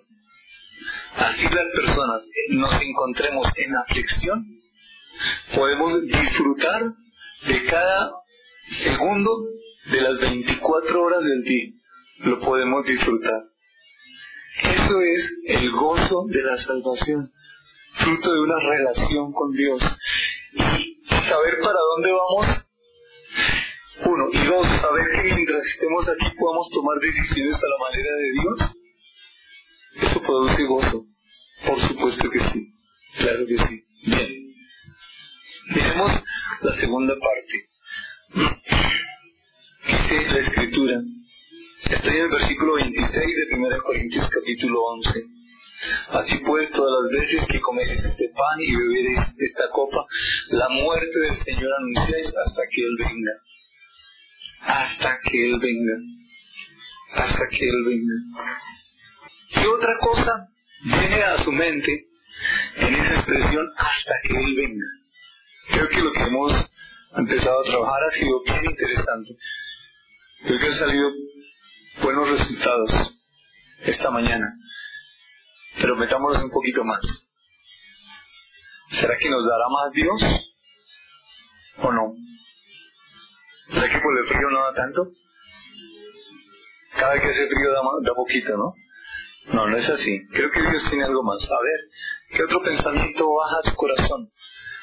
Así 1.17 1.43
las 1.43 1.67
personas 1.75 2.23
nos 2.51 2.81
encontremos 2.81 3.49
en 3.57 3.75
aflicción, 3.77 4.47
podemos 5.53 6.01
disfrutar 6.03 6.93
de 7.49 7.65
cada 7.65 8.13
segundo 8.85 9.31
de 9.91 10.01
las 10.01 10.21
24 10.21 11.03
horas 11.03 11.25
del 11.25 11.43
día. 11.43 11.73
Lo 12.19 12.39
podemos 12.39 12.87
disfrutar. 12.87 13.43
Eso 14.63 15.01
es 15.01 15.33
el 15.49 15.73
gozo 15.73 16.27
de 16.29 16.41
la 16.41 16.57
salvación, 16.57 17.33
fruto 17.95 18.33
de 18.33 18.41
una 18.43 18.61
relación 18.61 19.33
con 19.33 19.51
Dios. 19.51 19.83
Y 20.53 21.01
saber 21.29 21.59
para 21.61 21.81
dónde 21.97 22.13
vamos, 22.13 22.64
uno, 24.15 24.29
y 24.33 24.47
dos, 24.47 24.67
saber 24.81 25.07
que 25.13 25.35
mientras 25.35 25.67
estemos 25.67 26.09
aquí 26.09 26.37
podamos 26.39 26.71
tomar 26.71 26.99
decisiones 27.01 27.57
a 27.57 27.67
la 27.67 27.79
manera 27.79 28.17
de 28.17 28.33
Dios, 28.33 28.77
eso 30.03 30.23
produce 30.23 30.65
gozo. 30.65 31.07
Por 31.67 31.81
supuesto 31.81 32.31
que 32.31 32.41
sí, 32.41 32.67
claro 33.19 33.47
que 33.47 33.59
sí. 33.59 33.85
Bien. 34.07 34.55
Miremos 35.75 36.23
la 36.61 36.73
segunda 36.73 37.15
parte. 37.19 38.65
Dice 39.87 40.23
la 40.29 40.39
escritura, 40.41 41.01
Estoy 41.91 42.17
en 42.17 42.23
el 42.23 42.31
versículo 42.31 42.75
26 42.77 43.37
de 43.37 43.57
1 43.57 43.77
Corintios 43.85 44.29
capítulo 44.31 44.85
11. 44.85 45.11
Así 46.13 46.39
pues, 46.39 46.71
todas 46.73 47.03
las 47.03 47.21
veces 47.21 47.47
que 47.47 47.61
comeréis 47.61 48.03
este 48.03 48.31
pan 48.31 48.59
y 48.59 48.75
beberéis 48.75 49.21
esta 49.39 49.69
copa, 49.71 50.07
la 50.49 50.69
muerte 50.71 51.19
del 51.19 51.37
Señor 51.37 51.71
anunciáis 51.79 52.27
hasta 52.27 52.63
que 52.71 52.87
Él 52.87 52.97
venga. 52.99 53.33
Hasta 54.67 55.19
que 55.23 55.47
Él 55.51 55.59
venga. 55.61 55.95
Hasta 57.15 57.49
que 57.49 57.69
Él 57.69 57.85
venga. 57.87 59.63
Y 59.63 59.67
otra 59.67 59.99
cosa 59.99 60.49
viene 60.83 61.23
a 61.23 61.39
su 61.39 61.53
mente 61.53 62.09
en 62.77 62.95
esa 62.95 63.15
expresión 63.15 63.67
hasta 63.77 64.15
que 64.25 64.37
Él 64.37 64.57
venga. 64.57 64.87
Creo 65.69 65.89
que 65.89 66.01
lo 66.01 66.13
que 66.13 66.23
hemos 66.23 66.53
empezado 67.17 67.61
a 67.61 67.65
trabajar 67.65 68.03
ha 68.05 68.11
sido 68.13 68.43
bien 68.43 68.65
interesante. 68.65 69.37
Creo 70.45 70.59
que 70.59 70.67
han 70.67 70.75
salido 70.75 71.11
buenos 72.03 72.29
resultados 72.29 72.91
esta 73.85 74.11
mañana. 74.11 74.47
Pero 75.81 75.97
metámonos 75.97 76.43
un 76.43 76.51
poquito 76.51 76.85
más. 76.85 77.01
¿Será 78.91 79.17
que 79.19 79.31
nos 79.31 79.45
dará 79.45 79.65
más 79.71 79.93
Dios? 79.93 80.23
¿O 81.79 81.93
no? 81.93 82.15
¿Será 83.73 83.89
que 83.89 83.99
por 83.99 84.19
el 84.19 84.27
frío 84.27 84.51
no 84.51 84.63
da 84.65 84.75
tanto? 84.75 85.11
Cada 86.99 87.15
vez 87.15 87.23
que 87.23 87.29
hace 87.29 87.47
frío 87.49 87.73
da, 87.73 87.81
da 88.03 88.15
poquito, 88.15 88.57
¿no? 88.57 88.75
No, 89.53 89.67
no 89.69 89.77
es 89.77 89.89
así. 89.89 90.27
Creo 90.33 90.51
que 90.51 90.61
Dios 90.61 90.85
tiene 90.89 91.05
algo 91.05 91.23
más. 91.23 91.43
A 91.51 91.63
ver, 91.63 91.81
¿qué 92.31 92.43
otro 92.45 92.63
pensamiento 92.63 93.29
baja 93.35 93.71
su 93.71 93.75
corazón 93.77 94.31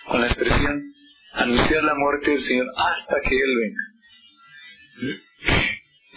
con 0.08 0.22
la 0.22 0.28
expresión 0.28 0.94
anunciar 1.34 1.84
la 1.84 1.96
muerte 1.96 2.32
del 2.32 2.42
Señor 2.42 2.68
hasta 2.76 3.16
que 3.22 3.36
Él 3.36 3.58
venga? 3.62 3.82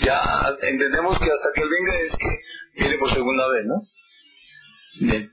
Ya 0.02 0.56
entendemos 0.68 1.18
que 1.18 1.24
hasta 1.24 1.48
que 1.54 1.62
Él 1.62 1.68
venga 1.70 2.00
es 2.00 2.16
que 2.16 2.40
viene 2.80 2.98
por 2.98 3.12
segunda 3.12 3.48
vez, 3.48 3.64
¿no? 3.66 3.82
Bien. 5.00 5.30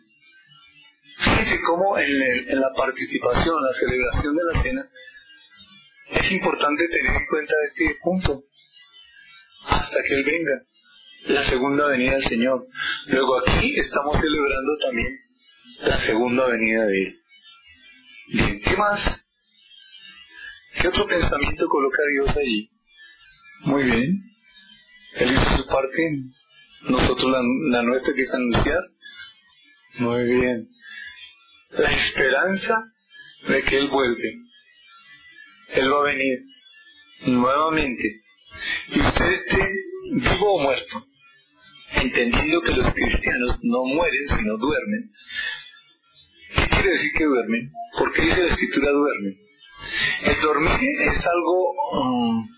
Fíjense 1.17 1.61
cómo 1.61 1.97
en, 1.97 2.09
en 2.50 2.59
la 2.59 2.71
participación, 2.75 3.63
la 3.63 3.73
celebración 3.73 4.35
de 4.35 4.43
la 4.43 4.61
cena, 4.61 4.89
es 6.11 6.31
importante 6.31 6.87
tener 6.87 7.15
en 7.15 7.25
cuenta 7.27 7.53
este 7.65 7.97
punto. 8.01 8.43
Hasta 9.65 9.97
que 10.03 10.13
Él 10.13 10.23
venga. 10.25 10.63
La 11.27 11.43
segunda 11.45 11.87
venida 11.87 12.13
del 12.13 12.23
Señor. 12.23 12.67
Luego 13.07 13.39
aquí 13.39 13.79
estamos 13.79 14.19
celebrando 14.19 14.77
también 14.85 15.19
la 15.81 15.99
segunda 15.99 16.47
venida 16.47 16.85
de 16.85 17.03
Él. 17.03 17.21
Bien, 18.27 18.61
¿qué 18.61 18.75
más? 18.75 19.25
¿Qué 20.79 20.87
otro 20.87 21.05
pensamiento 21.05 21.67
coloca 21.67 22.01
Dios 22.13 22.35
allí? 22.35 22.71
Muy 23.65 23.83
bien. 23.83 24.23
Él 25.15 25.33
hizo 25.33 25.57
su 25.57 25.67
parte, 25.67 26.17
nosotros 26.83 27.31
la, 27.31 27.83
nuestra 27.83 28.13
que 28.13 28.21
es 28.21 28.33
anunciar. 28.33 28.83
Muy 29.99 30.23
bien. 30.23 30.69
La 31.71 31.91
esperanza 31.91 32.83
de 33.47 33.63
que 33.63 33.77
Él 33.77 33.87
vuelve. 33.89 34.50
Él 35.73 35.93
va 35.93 35.99
a 35.99 36.03
venir 36.03 36.39
nuevamente. 37.27 38.21
Y 38.89 38.99
usted 38.99 39.25
esté 39.25 39.69
vivo 40.13 40.53
o 40.53 40.59
muerto, 40.59 41.07
entendiendo 41.93 42.61
que 42.61 42.71
los 42.71 42.93
cristianos 42.93 43.59
no 43.63 43.85
mueren 43.85 44.27
sino 44.27 44.57
duermen. 44.57 45.11
¿Qué 46.55 46.67
quiere 46.67 46.89
decir 46.89 47.11
que 47.17 47.23
duermen? 47.23 47.71
¿Por 47.97 48.11
qué 48.13 48.21
dice 48.23 48.41
la 48.41 48.47
escritura 48.49 48.91
duermen? 48.91 49.37
El 50.23 50.41
dormir 50.41 51.01
es 51.01 51.25
algo 51.25 51.71
um, 51.93 52.49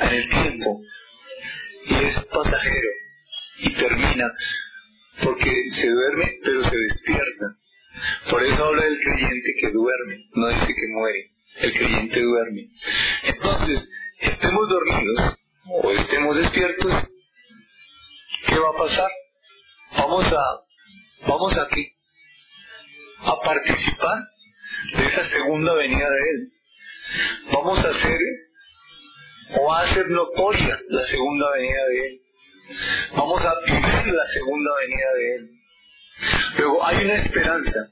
en 0.00 0.14
el 0.14 0.28
tiempo, 0.28 0.82
y 1.86 1.94
es 1.94 2.20
pasajero 2.26 2.88
y 3.60 3.74
termina 3.74 4.26
porque 5.22 5.50
se 5.72 5.88
duerme 5.88 6.38
pero 6.44 6.62
se 6.62 6.76
despierta. 6.76 7.56
Por 8.30 8.42
eso 8.44 8.64
habla 8.64 8.84
del 8.84 9.00
creyente 9.00 9.54
que 9.60 9.70
duerme, 9.70 10.28
no 10.34 10.48
dice 10.48 10.66
que 10.66 10.88
muere, 10.92 11.30
el 11.60 11.72
creyente 11.72 12.20
duerme. 12.20 12.68
Entonces, 13.24 13.88
estemos 14.20 14.68
dormidos 14.68 15.38
o 15.66 15.90
estemos 15.90 16.36
despiertos, 16.36 16.92
¿qué 18.46 18.58
va 18.58 18.70
a 18.70 18.78
pasar? 18.78 19.10
Vamos 19.96 20.32
a, 20.32 21.26
vamos 21.26 21.56
aquí, 21.58 21.92
a 23.20 23.40
participar 23.40 24.24
de 24.96 25.06
esa 25.06 25.24
segunda 25.24 25.74
venida 25.74 26.10
de 26.10 26.30
Él. 26.30 26.52
Vamos 27.52 27.84
a 27.84 27.92
ser 27.92 28.18
o 29.60 29.72
a 29.72 29.86
ser 29.86 30.08
notoria 30.10 30.78
la 30.88 31.04
segunda 31.04 31.50
venida 31.52 31.86
de 31.88 32.06
Él. 32.06 32.20
Vamos 33.12 33.42
a 33.44 33.54
vivir 33.66 34.14
la 34.14 34.28
segunda 34.28 34.70
venida 34.80 35.14
de 35.14 35.34
Él. 35.36 35.50
Luego 36.58 36.84
hay 36.84 37.04
una 37.04 37.14
esperanza 37.14 37.90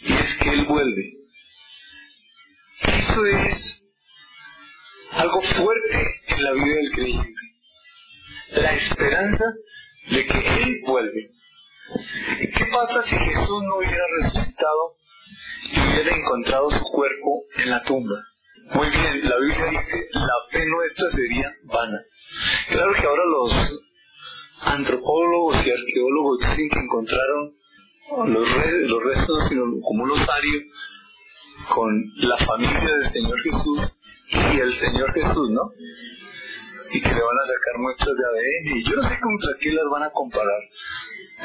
y 0.00 0.12
es 0.12 0.34
que 0.36 0.50
Él 0.50 0.64
vuelve. 0.64 1.25
Eso 3.16 3.24
es 3.24 3.82
algo 5.12 5.40
fuerte 5.40 6.20
en 6.26 6.44
la 6.44 6.52
vida 6.52 6.74
del 6.74 6.90
creyente. 6.92 7.40
La 8.50 8.74
esperanza 8.74 9.54
de 10.10 10.26
que 10.26 10.62
Él 10.62 10.82
vuelve. 10.86 11.30
¿Y 12.42 12.50
qué 12.50 12.66
pasa 12.66 13.02
si 13.04 13.16
Jesús 13.16 13.62
no 13.62 13.76
hubiera 13.78 14.04
resucitado 14.20 14.96
y 15.72 15.80
hubiera 15.80 16.14
encontrado 16.14 16.68
su 16.68 16.84
cuerpo 16.84 17.44
en 17.56 17.70
la 17.70 17.82
tumba? 17.84 18.22
Muy 18.74 18.90
bien, 18.90 19.26
la 19.26 19.38
Biblia 19.38 19.66
dice, 19.70 20.08
la 20.12 20.34
fe 20.50 20.66
nuestra 20.66 21.08
sería 21.08 21.54
vana. 21.72 21.98
Claro 22.68 22.92
que 22.92 23.06
ahora 23.06 23.24
los 23.24 23.80
antropólogos 24.60 25.66
y 25.66 25.70
arqueólogos 25.70 26.40
dicen 26.40 26.68
que 26.68 26.80
encontraron 26.80 27.54
los, 28.26 28.48
los 28.90 29.02
restos 29.04 29.48
como 29.48 30.04
un 30.04 30.10
osario 30.10 30.60
con 31.68 32.12
la 32.16 32.36
familia 32.38 32.94
del 32.94 33.12
Señor 33.12 33.40
Jesús 33.42 33.80
y 34.28 34.60
el 34.60 34.74
Señor 34.74 35.12
Jesús, 35.14 35.50
¿no? 35.50 35.62
Y 36.90 37.00
que 37.00 37.08
le 37.08 37.20
van 37.20 37.38
a 37.38 37.44
sacar 37.44 37.78
muestras 37.78 38.16
de 38.16 38.24
ADN. 38.24 38.76
Y 38.78 38.84
yo 38.84 38.96
no 38.96 39.02
sé 39.02 39.20
contra 39.20 39.50
qué 39.60 39.72
las 39.72 39.84
van 39.90 40.02
a 40.04 40.10
comparar, 40.10 40.60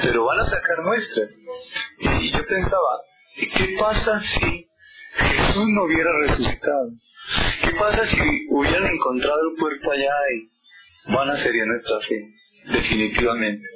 pero 0.02 0.26
van 0.26 0.40
a 0.40 0.46
sacar 0.46 0.82
muestras. 0.84 1.40
Y 2.00 2.32
yo 2.32 2.46
pensaba, 2.46 3.02
¿qué 3.36 3.76
pasa 3.80 4.20
si 4.22 4.68
Jesús 5.14 5.66
no 5.70 5.84
hubiera 5.84 6.12
resucitado? 6.22 6.92
¿Qué 7.64 7.72
pasa 7.72 8.06
si 8.06 8.48
hubieran 8.50 8.88
encontrado 8.88 9.40
el 9.50 9.60
cuerpo 9.60 9.92
allá 9.92 10.14
y 10.36 11.12
van 11.14 11.30
a 11.30 11.38
sería 11.38 11.66
nuestra 11.66 12.00
fe? 12.02 12.34
Definitivamente. 12.72 13.68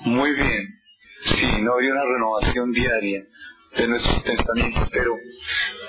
Muy 0.00 0.34
bien. 0.34 0.68
Sí, 1.24 1.46
no 1.62 1.74
había 1.74 1.92
una 1.92 2.04
renovación 2.04 2.72
diaria 2.72 3.26
de 3.76 3.88
nuestros 3.88 4.22
pensamientos, 4.22 4.88
pero, 4.90 5.16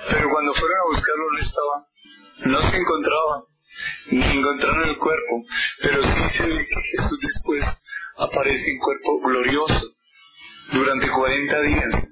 pero 0.09 0.29
cuando 0.29 0.53
fueron 0.53 0.77
a 0.79 0.95
buscarlo 0.95 1.31
no 1.31 1.39
estaba, 1.39 1.87
no 2.45 2.61
se 2.69 2.77
encontraba, 2.77 3.43
ni 4.11 4.37
encontraron 4.37 4.89
el 4.89 4.97
cuerpo, 4.97 5.43
pero 5.81 6.03
sí 6.03 6.29
se 6.29 6.45
ve 6.45 6.67
que 6.67 6.81
Jesús 6.81 7.19
después 7.21 7.65
aparece 8.17 8.71
en 8.71 8.79
cuerpo 8.79 9.19
glorioso 9.21 9.91
durante 10.71 11.09
40 11.09 11.61
días 11.61 12.09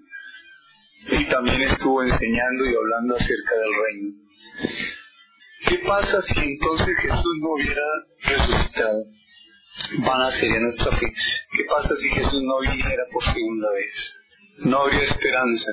y 1.07 1.25
también 1.25 1.61
estuvo 1.61 2.03
enseñando 2.03 2.65
y 2.65 2.75
hablando 2.75 3.15
acerca 3.15 3.55
del 3.55 3.73
reino. 3.85 4.13
¿Qué 5.65 5.77
pasa 5.87 6.21
si 6.21 6.39
entonces 6.39 6.97
Jesús 6.99 7.35
no 7.39 7.53
hubiera 7.53 7.83
resucitado? 8.19 9.05
Van 9.99 10.21
a 10.21 10.31
sería 10.31 10.59
nuestra 10.59 10.95
fe. 10.97 11.13
¿Qué 11.51 11.63
pasa 11.65 11.95
si 11.95 12.09
Jesús 12.09 12.41
no 12.43 12.59
viniera 12.59 13.03
por 13.11 13.23
segunda 13.23 13.71
vez? 13.71 14.22
No 14.59 14.81
habría 14.81 15.03
esperanza. 15.03 15.71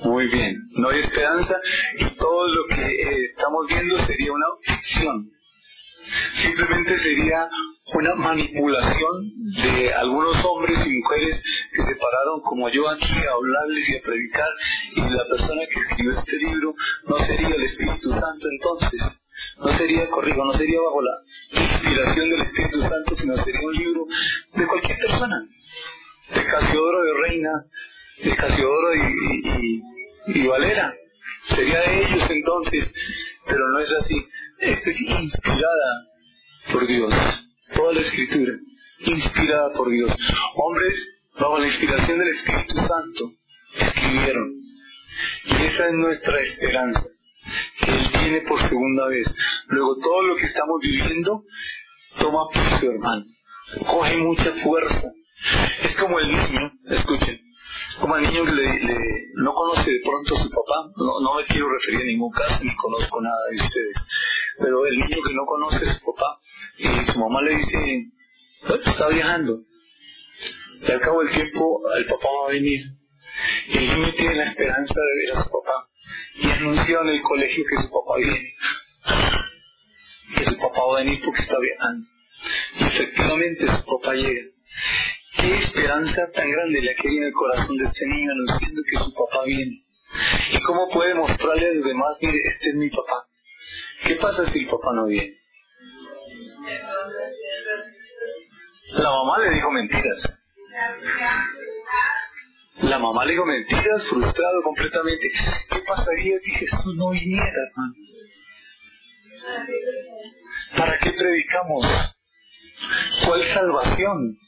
Muy 0.00 0.28
bien, 0.28 0.56
no 0.72 0.88
hay 0.88 1.00
esperanza 1.00 1.60
y 1.98 2.16
todo 2.16 2.48
lo 2.48 2.66
que 2.68 2.86
eh, 2.86 3.24
estamos 3.30 3.66
viendo 3.68 3.98
sería 3.98 4.32
una 4.32 4.46
ficción. 4.62 5.30
Simplemente 6.34 6.98
sería 6.98 7.48
una 7.94 8.14
manipulación 8.14 9.30
de 9.62 9.92
algunos 9.92 10.42
hombres 10.44 10.86
y 10.86 10.98
mujeres 10.98 11.42
que 11.72 11.82
se 11.82 11.96
pararon 11.96 12.40
como 12.42 12.68
yo 12.70 12.88
aquí 12.88 13.12
a 13.12 13.32
hablarles 13.32 13.88
y 13.88 13.96
a 13.96 14.02
predicar 14.02 14.48
y 14.96 15.00
la 15.00 15.24
persona 15.28 15.62
que 15.66 15.80
escribió 15.80 16.12
este 16.12 16.36
libro 16.38 16.74
no 17.06 17.18
sería 17.18 17.48
el 17.48 17.62
Espíritu 17.62 18.10
Santo 18.10 18.48
entonces, 18.50 19.20
no 19.58 19.68
sería 19.68 20.08
corrijo, 20.08 20.44
no 20.44 20.52
sería 20.54 20.80
bajo 20.80 21.02
la 21.02 21.60
inspiración 21.60 22.30
del 22.30 22.40
Espíritu 22.40 22.80
Santo, 22.80 23.16
sino 23.16 23.44
sería 23.44 23.60
un 23.60 23.74
libro 23.74 24.06
de 24.54 24.66
cualquier 24.66 24.98
persona, 24.98 25.46
de 26.34 26.44
Casiodoro 26.44 27.02
de 27.02 27.28
Reina, 27.28 27.50
de 28.22 28.36
Casiodoro 28.36 28.94
y, 28.94 29.82
y, 30.26 30.46
Valera, 30.46 30.94
sería 31.48 31.80
de 31.80 32.04
ellos 32.04 32.30
entonces, 32.30 32.92
pero 33.46 33.68
no 33.70 33.78
es 33.80 33.92
así, 33.92 34.14
esta 34.58 34.90
es 34.90 35.00
inspirada 35.00 36.06
por 36.72 36.86
Dios 36.86 37.14
toda 37.74 37.92
la 37.92 38.00
escritura, 38.00 38.52
inspirada 39.00 39.72
por 39.72 39.90
Dios. 39.90 40.14
Hombres 40.56 41.18
bajo 41.38 41.58
la 41.58 41.66
inspiración 41.66 42.18
del 42.18 42.28
Espíritu 42.28 42.74
Santo 42.74 43.32
escribieron. 43.74 44.54
Y 45.46 45.64
esa 45.64 45.86
es 45.86 45.92
nuestra 45.94 46.40
esperanza, 46.40 47.04
que 47.80 47.90
Él 47.90 48.10
viene 48.22 48.40
por 48.42 48.60
segunda 48.68 49.06
vez. 49.06 49.32
Luego 49.68 49.96
todo 50.02 50.22
lo 50.22 50.36
que 50.36 50.46
estamos 50.46 50.80
viviendo 50.80 51.44
toma 52.18 52.48
peso, 52.52 52.90
hermano. 52.90 53.24
Coge 53.86 54.16
mucha 54.18 54.52
fuerza. 54.62 55.12
Es 55.82 55.96
como 55.96 56.18
el 56.18 56.28
niño, 56.28 56.72
escuchen, 56.90 57.40
como 58.00 58.16
el 58.16 58.24
niño 58.24 58.44
que 58.44 58.52
le, 58.52 59.32
no 59.34 59.54
conoce 59.54 59.90
de 59.90 60.00
pronto 60.04 60.36
a 60.36 60.42
su 60.42 60.50
papá, 60.50 60.92
no, 60.96 61.20
no 61.20 61.34
me 61.34 61.44
quiero 61.44 61.70
referir 61.70 62.02
a 62.02 62.04
ningún 62.04 62.30
caso, 62.30 62.62
ni 62.62 62.74
conozco 62.76 63.20
nada 63.20 63.38
de 63.50 63.56
ustedes, 63.56 64.06
pero 64.58 64.86
el 64.86 64.96
niño 64.96 65.16
que 65.26 65.34
no 65.34 65.46
conoce 65.46 65.88
a 65.88 65.94
su 65.94 66.04
papá 66.04 66.38
y 66.78 67.10
su 67.10 67.18
mamá 67.18 67.42
le 67.42 67.56
dice, 67.56 68.10
está 68.84 69.08
viajando. 69.08 69.60
Y 70.82 70.90
al 70.90 71.00
cabo 71.00 71.22
del 71.22 71.30
tiempo 71.30 71.82
el 71.96 72.06
papá 72.06 72.28
va 72.28 72.48
a 72.48 72.52
venir. 72.52 72.80
Y 73.68 73.78
el 73.78 73.86
niño 73.86 74.14
tiene 74.16 74.34
la 74.36 74.44
esperanza 74.44 74.94
de 74.94 75.26
ver 75.26 75.36
a 75.36 75.42
su 75.42 75.50
papá. 75.50 75.88
Y 76.36 76.50
anuncia 76.50 76.98
en 77.02 77.08
el 77.08 77.22
colegio 77.22 77.64
que 77.68 77.82
su 77.82 77.90
papá 77.90 78.16
viene. 78.16 78.54
Que 80.36 80.44
su 80.44 80.56
papá 80.58 80.80
va 80.84 81.00
a 81.00 81.04
venir 81.04 81.20
porque 81.24 81.42
está 81.42 81.56
viajando. 81.58 82.06
Y 82.78 82.84
efectivamente 82.84 83.66
su 83.66 83.84
papá 83.84 84.14
llega. 84.14 84.46
Qué 85.36 85.56
esperanza 85.56 86.30
tan 86.32 86.50
grande 86.50 86.80
le 86.80 86.94
queda 86.96 87.12
en 87.12 87.24
el 87.24 87.32
corazón 87.32 87.76
de 87.76 87.84
este 87.84 88.06
niño 88.06 88.32
anunciando 88.32 88.82
que 88.82 88.98
su 88.98 89.14
papá 89.14 89.44
viene. 89.44 89.84
¿Y 90.52 90.60
cómo 90.62 90.88
puede 90.90 91.14
mostrarle 91.14 91.68
a 91.68 91.72
los 91.74 91.84
demás, 91.84 92.16
mire, 92.20 92.38
este 92.48 92.70
es 92.70 92.74
mi 92.74 92.90
papá? 92.90 93.26
¿Qué 94.04 94.16
pasa 94.16 94.44
si 94.46 94.60
el 94.60 94.66
papá 94.66 94.92
no 94.94 95.06
viene? 95.06 95.36
La 98.92 99.10
mamá 99.10 99.38
le 99.38 99.50
dijo 99.50 99.70
mentiras. 99.70 100.40
La 102.82 102.98
mamá 102.98 103.24
le 103.24 103.32
dijo 103.32 103.44
mentiras, 103.44 104.06
frustrado 104.06 104.62
completamente. 104.64 105.28
¿Qué 105.70 105.78
pasaría 105.86 106.38
si 106.40 106.50
Jesús 106.52 106.96
no 106.96 107.10
viniera, 107.10 107.62
¿Para 110.76 110.98
qué 110.98 111.10
predicamos? 111.12 111.86
¿Cuál 113.24 113.42
salvación? 113.44 114.38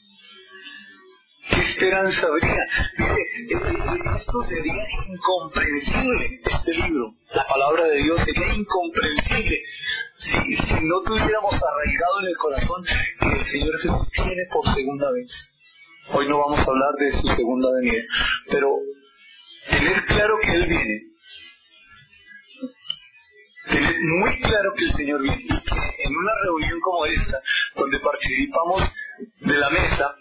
¿Qué 1.49 1.59
esperanza 1.59 2.27
habría? 2.27 2.67
Dice, 2.97 3.21
esto 4.15 4.41
sería 4.47 4.85
incomprensible, 5.09 6.41
este 6.45 6.73
libro. 6.73 7.15
La 7.33 7.45
palabra 7.47 7.83
de 7.85 7.97
Dios 7.97 8.21
sería 8.21 8.53
incomprensible 8.53 9.61
si, 10.17 10.55
no 10.81 11.01
tuviéramos 11.01 11.53
arraigado 11.53 12.19
en 12.21 12.27
el 12.27 12.37
corazón 12.37 12.83
que 13.19 13.39
el 13.39 13.45
Señor 13.45 13.79
Jesús 13.81 14.07
viene 14.15 14.43
por 14.51 14.73
segunda 14.73 15.11
vez. 15.11 15.49
Hoy 16.13 16.27
no 16.27 16.39
vamos 16.39 16.59
a 16.59 16.63
hablar 16.63 16.93
de 16.99 17.11
su 17.11 17.27
segunda 17.27 17.69
venida, 17.73 18.03
pero 18.49 18.69
tener 19.69 20.05
claro 20.05 20.37
que 20.41 20.51
Él 20.51 20.65
viene, 20.67 21.01
tener 23.69 23.95
muy 24.01 24.39
claro 24.39 24.73
que 24.77 24.85
el 24.85 24.91
Señor 24.91 25.21
viene 25.21 25.45
que 25.47 26.03
en 26.03 26.15
una 26.15 26.33
reunión 26.43 26.79
como 26.81 27.05
esta, 27.05 27.41
donde 27.75 27.99
participamos 27.99 28.81
de 29.39 29.57
la 29.57 29.69
mesa, 29.69 30.15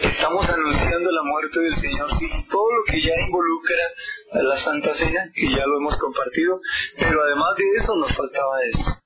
estamos 0.00 0.48
anunciando 0.48 1.10
la 1.10 1.22
muerte 1.22 1.60
del 1.60 1.76
Señor, 1.76 2.10
sí, 2.18 2.28
todo 2.50 2.72
lo 2.72 2.84
que 2.84 3.02
ya 3.02 3.14
involucra 3.20 3.84
a 4.32 4.42
la 4.42 4.58
Santa 4.58 4.94
Cena, 4.94 5.30
que 5.34 5.48
ya 5.48 5.66
lo 5.66 5.78
hemos 5.78 5.96
compartido, 5.98 6.60
pero 6.98 7.22
además 7.22 7.56
de 7.56 7.64
eso 7.76 7.96
nos 7.96 8.14
faltaba 8.14 8.62
eso. 8.62 9.02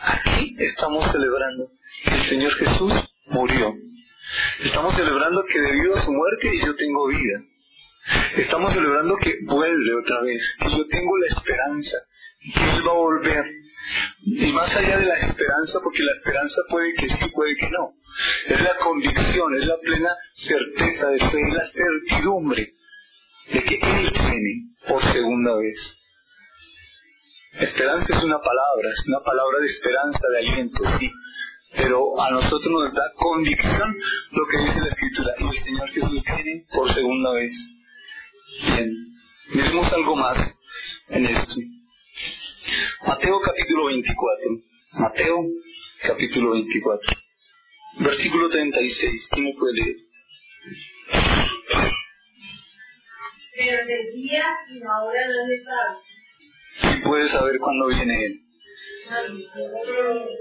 Aquí 0.00 0.56
estamos 0.58 1.10
celebrando 1.10 1.70
que 2.04 2.14
el 2.14 2.24
Señor 2.24 2.54
Jesús 2.54 2.92
murió. 3.26 3.74
Estamos 4.60 4.94
celebrando 4.94 5.44
que 5.44 5.60
debido 5.60 5.96
a 5.96 6.02
su 6.02 6.12
muerte 6.12 6.60
yo 6.64 6.76
tengo 6.76 7.06
vida. 7.08 7.42
Estamos 8.36 8.72
celebrando 8.72 9.16
que 9.16 9.32
vuelve 9.44 9.94
otra 10.02 10.20
vez, 10.22 10.56
que 10.60 10.70
yo 10.70 10.86
tengo 10.88 11.18
la 11.18 11.26
esperanza, 11.26 11.98
Él 12.54 12.86
va 12.86 12.90
a 12.90 12.94
volver. 12.94 13.44
Y 14.24 14.52
más 14.52 14.74
allá 14.76 14.98
de 14.98 15.06
la 15.06 15.16
esperanza, 15.16 15.78
porque 15.82 16.02
la 16.02 16.12
esperanza 16.12 16.60
puede 16.68 16.94
que 16.94 17.08
sí, 17.08 17.24
puede 17.34 17.56
que 17.56 17.70
no. 17.70 17.94
Es 18.48 18.60
la 18.62 18.76
convicción, 18.76 19.54
es 19.56 19.66
la 19.66 19.78
plena 19.78 20.10
certeza 20.34 21.08
de 21.08 21.18
fe, 21.18 21.40
es 21.48 21.54
la 21.54 21.64
certidumbre 21.64 22.74
de 23.52 23.64
que 23.64 23.74
Él 23.76 24.10
viene 24.12 24.74
por 24.86 25.02
segunda 25.04 25.56
vez. 25.56 25.98
Esperanza 27.52 28.16
es 28.16 28.22
una 28.22 28.38
palabra, 28.38 28.88
es 28.92 29.08
una 29.08 29.20
palabra 29.20 29.58
de 29.60 29.66
esperanza, 29.66 30.20
de 30.30 30.38
aliento, 30.38 30.84
sí. 30.98 31.10
Pero 31.76 32.20
a 32.20 32.30
nosotros 32.30 32.68
nos 32.70 32.92
da 32.92 33.02
convicción 33.16 33.96
lo 34.30 34.46
que 34.46 34.58
dice 34.58 34.80
la 34.80 34.86
Escritura. 34.86 35.34
Y 35.38 35.44
el 35.44 35.62
Señor 35.62 35.90
Jesús 35.90 36.22
viene 36.24 36.66
por 36.72 36.92
segunda 36.92 37.32
vez. 37.32 37.54
Bien, 38.62 38.92
miremos 39.54 39.92
algo 39.92 40.16
más 40.16 40.38
en 41.08 41.26
esto. 41.26 41.54
Mateo 43.06 43.40
capítulo 43.40 43.86
24. 43.86 44.50
Mateo 44.92 45.44
capítulo 46.02 46.50
24. 46.52 47.16
Versículo 48.00 48.48
36. 48.48 49.28
¿Quién 49.32 49.44
me 49.46 49.54
puede 49.54 49.74
leer? 49.74 49.96
Pero 53.56 53.86
del 53.86 54.12
día 54.14 54.44
y 54.70 54.78
la 54.78 55.02
hora 55.02 55.20
no 55.26 55.46
se 55.46 55.64
sabe. 55.64 56.96
¿Y 56.96 57.00
puede 57.02 57.28
saber 57.28 57.58
cuándo 57.58 57.86
viene 57.86 58.24
Él? 58.24 58.40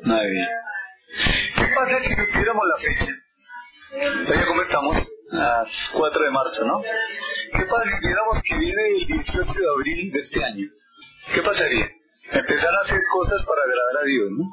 Nadie. 0.04 0.48
¿Qué 1.56 1.66
pasa 1.74 2.00
si 2.04 2.10
supiéramos 2.10 2.66
la 2.68 2.78
fecha? 2.78 3.12
Oye, 4.32 4.46
¿cómo 4.46 4.62
estamos? 4.62 4.98
A 5.34 5.66
4 5.94 6.24
de 6.24 6.32
marzo, 6.32 6.66
¿no? 6.66 6.82
¿Qué 6.82 7.66
pasa 7.66 7.84
si 7.86 7.96
supiéramos 7.96 8.44
que 8.44 8.58
viene 8.58 8.82
el 9.00 9.08
18 9.08 9.54
de 9.54 9.70
abril 9.76 10.12
de 10.12 10.20
este 10.20 10.44
año? 10.44 10.68
¿Qué 11.34 11.42
pasaría? 11.42 11.97
Empezar 12.32 12.70
a 12.74 12.82
hacer 12.84 13.02
cosas 13.12 13.44
para 13.46 13.62
agradar 13.62 14.04
a 14.04 14.06
Dios, 14.06 14.32
¿no? 14.32 14.46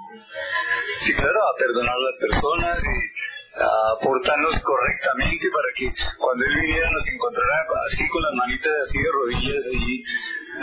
Sí, 1.01 1.15
claro, 1.15 1.41
a 1.43 1.59
perdonar 1.59 1.95
a 1.95 2.01
las 2.01 2.17
personas 2.21 2.83
y 2.83 3.61
a 3.61 4.01
portarnos 4.03 4.61
correctamente 4.61 5.47
para 5.51 5.69
que 5.77 5.95
cuando 6.19 6.45
Él 6.45 6.61
viniera 6.63 6.91
nos 6.91 7.07
encontrara 7.09 7.67
así 7.87 8.09
con 8.09 8.23
las 8.23 8.35
manitas 8.35 8.73
así 8.83 8.99
de 8.99 9.11
rodillas 9.13 9.65
y 9.73 10.05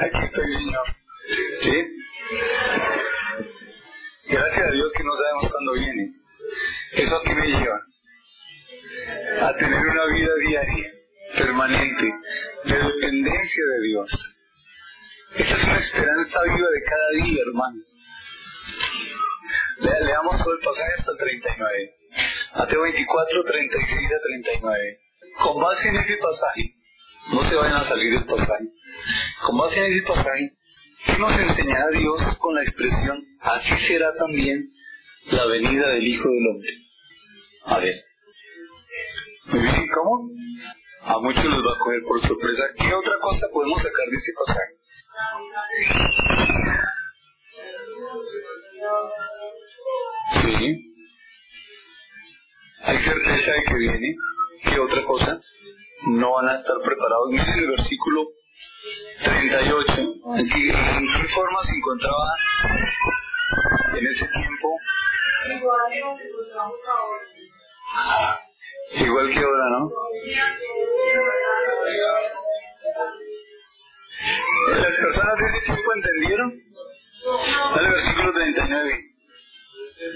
aquí 0.04 0.24
estoy 0.24 0.48
Señor. 0.48 0.88
¿Sí? 1.62 1.88
Gracias 4.30 4.66
a 4.66 4.72
Dios 4.72 4.92
que 4.94 5.04
no 5.04 5.12
sabemos 5.16 5.52
cuándo 5.52 5.74
viene. 5.74 6.14
Eso 6.94 7.16
a 7.16 7.24
qué 7.24 7.36
me 7.36 7.48
lleva? 7.48 7.82
A 9.42 9.54
tener 9.56 9.86
una 9.86 10.06
vida 10.06 10.34
diaria, 10.48 10.92
permanente, 11.38 12.14
de 12.66 12.76
dependencia 12.76 13.64
de 13.66 13.88
Dios 13.88 14.41
Esa 15.36 15.56
es 15.56 15.64
una 15.64 15.78
esperanza 15.78 16.40
viva 16.44 16.70
de 16.70 16.84
cada 16.84 17.10
día, 17.24 17.42
hermano. 17.48 17.82
Le, 19.80 20.06
leamos 20.06 20.38
todo 20.44 20.54
el 20.54 20.60
pasaje 20.60 20.92
hasta 20.98 21.12
el 21.12 21.18
39. 21.18 21.96
Mateo 22.58 22.82
24, 22.82 23.44
36 23.44 24.14
a 24.14 24.22
39. 24.24 25.00
Con 25.42 25.62
base 25.62 25.88
en 25.88 25.96
ese 25.96 26.18
pasaje, 26.18 26.76
no 27.32 27.44
se 27.44 27.56
vayan 27.56 27.78
a 27.78 27.84
salir 27.86 28.12
del 28.12 28.26
pasaje. 28.26 28.66
Con 29.46 29.58
base 29.58 29.80
en 29.80 29.94
ese 29.94 30.06
pasaje, 30.06 30.52
¿qué 31.06 31.18
nos 31.18 31.40
enseñará 31.40 31.88
Dios 31.92 32.22
con 32.38 32.56
la 32.56 32.64
expresión 32.64 33.26
así 33.40 33.76
será 33.88 34.14
también 34.16 34.70
la 35.32 35.46
venida 35.46 35.88
del 35.92 36.08
Hijo 36.08 36.30
del 36.30 36.48
Hombre? 36.48 36.72
A 37.66 37.80
ver. 37.80 37.96
Muy 39.46 39.62
bien, 39.62 39.88
¿cómo? 39.96 40.30
A 41.04 41.20
muchos 41.20 41.46
los 41.46 41.64
va 41.66 41.74
a 41.74 41.80
coger 41.80 42.02
por 42.04 42.20
sorpresa. 42.20 42.64
¿Qué 42.78 42.94
otra 42.94 43.18
cosa 43.20 43.48
podemos 43.52 43.82
sacar 43.82 44.08
de 44.10 44.18
ese 44.18 44.32
pasaje? 44.46 44.81
Sí. 50.34 50.94
Hay 52.84 52.98
certeza 53.00 53.52
de 53.52 53.64
que 53.68 53.74
viene. 53.76 54.16
¿Qué 54.64 54.80
otra 54.80 55.04
cosa? 55.06 55.40
No 56.08 56.34
van 56.34 56.50
a 56.50 56.56
estar 56.56 56.76
preparados. 56.84 57.30
Miren 57.30 57.60
el 57.60 57.70
versículo 57.70 58.28
38. 59.24 59.94
¿En 60.38 60.50
qué, 60.50 60.70
en 60.70 61.08
qué 61.22 61.28
forma 61.30 61.60
se 61.64 61.76
encontraba 61.76 62.36
en 63.98 64.08
ese 64.08 64.28
tiempo? 64.28 64.70
Igual 68.94 69.30
que 69.32 69.40
ahora, 69.40 69.66
¿no? 69.70 69.92
¿Las 74.70 74.96
personas 74.98 75.36
de 75.38 75.46
ese 75.46 75.66
tiempo 75.66 75.94
entendieron? 75.96 76.64
Dale 77.76 77.90
versículo 77.90 78.34
39. 78.34 79.12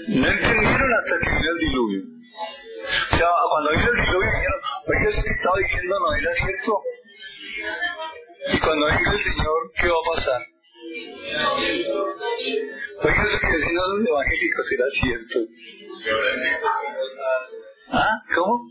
No 0.08 0.26
entendieron 0.26 0.94
hasta 0.94 1.18
que 1.20 1.30
vino 1.30 1.50
el 1.50 1.58
diluvio. 1.58 2.02
O 3.12 3.16
sea, 3.16 3.28
cuando 3.50 3.70
vino 3.70 3.90
el 3.90 3.96
diluvio 3.96 4.30
dijeron, 4.30 4.60
oye, 4.86 5.08
eso 5.08 5.22
que 5.22 5.30
estaba 5.30 5.56
diciendo 5.58 5.98
no 5.98 6.14
era 6.14 6.32
cierto. 6.34 6.82
Y 8.52 8.60
cuando 8.60 8.86
venga 8.86 9.12
el 9.12 9.20
Señor, 9.20 9.72
¿qué 9.76 9.88
va 9.88 9.94
a 9.94 10.14
pasar? 10.14 10.42
Oye, 13.02 13.22
eso 13.24 13.38
que 13.40 13.56
decían 13.56 13.74
los 13.74 14.06
evangélicos 14.06 14.72
era 14.72 14.86
cierto. 14.90 15.38
¿Ah? 17.90 18.22
¿Cómo? 18.34 18.70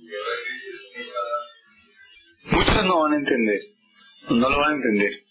Muchos 2.52 2.86
no 2.86 3.02
van 3.02 3.14
a 3.14 3.18
entender. 3.18 3.62
No 4.30 4.50
lo 4.50 4.58
van 4.58 4.72
a 4.72 4.76
entender. 4.76 5.25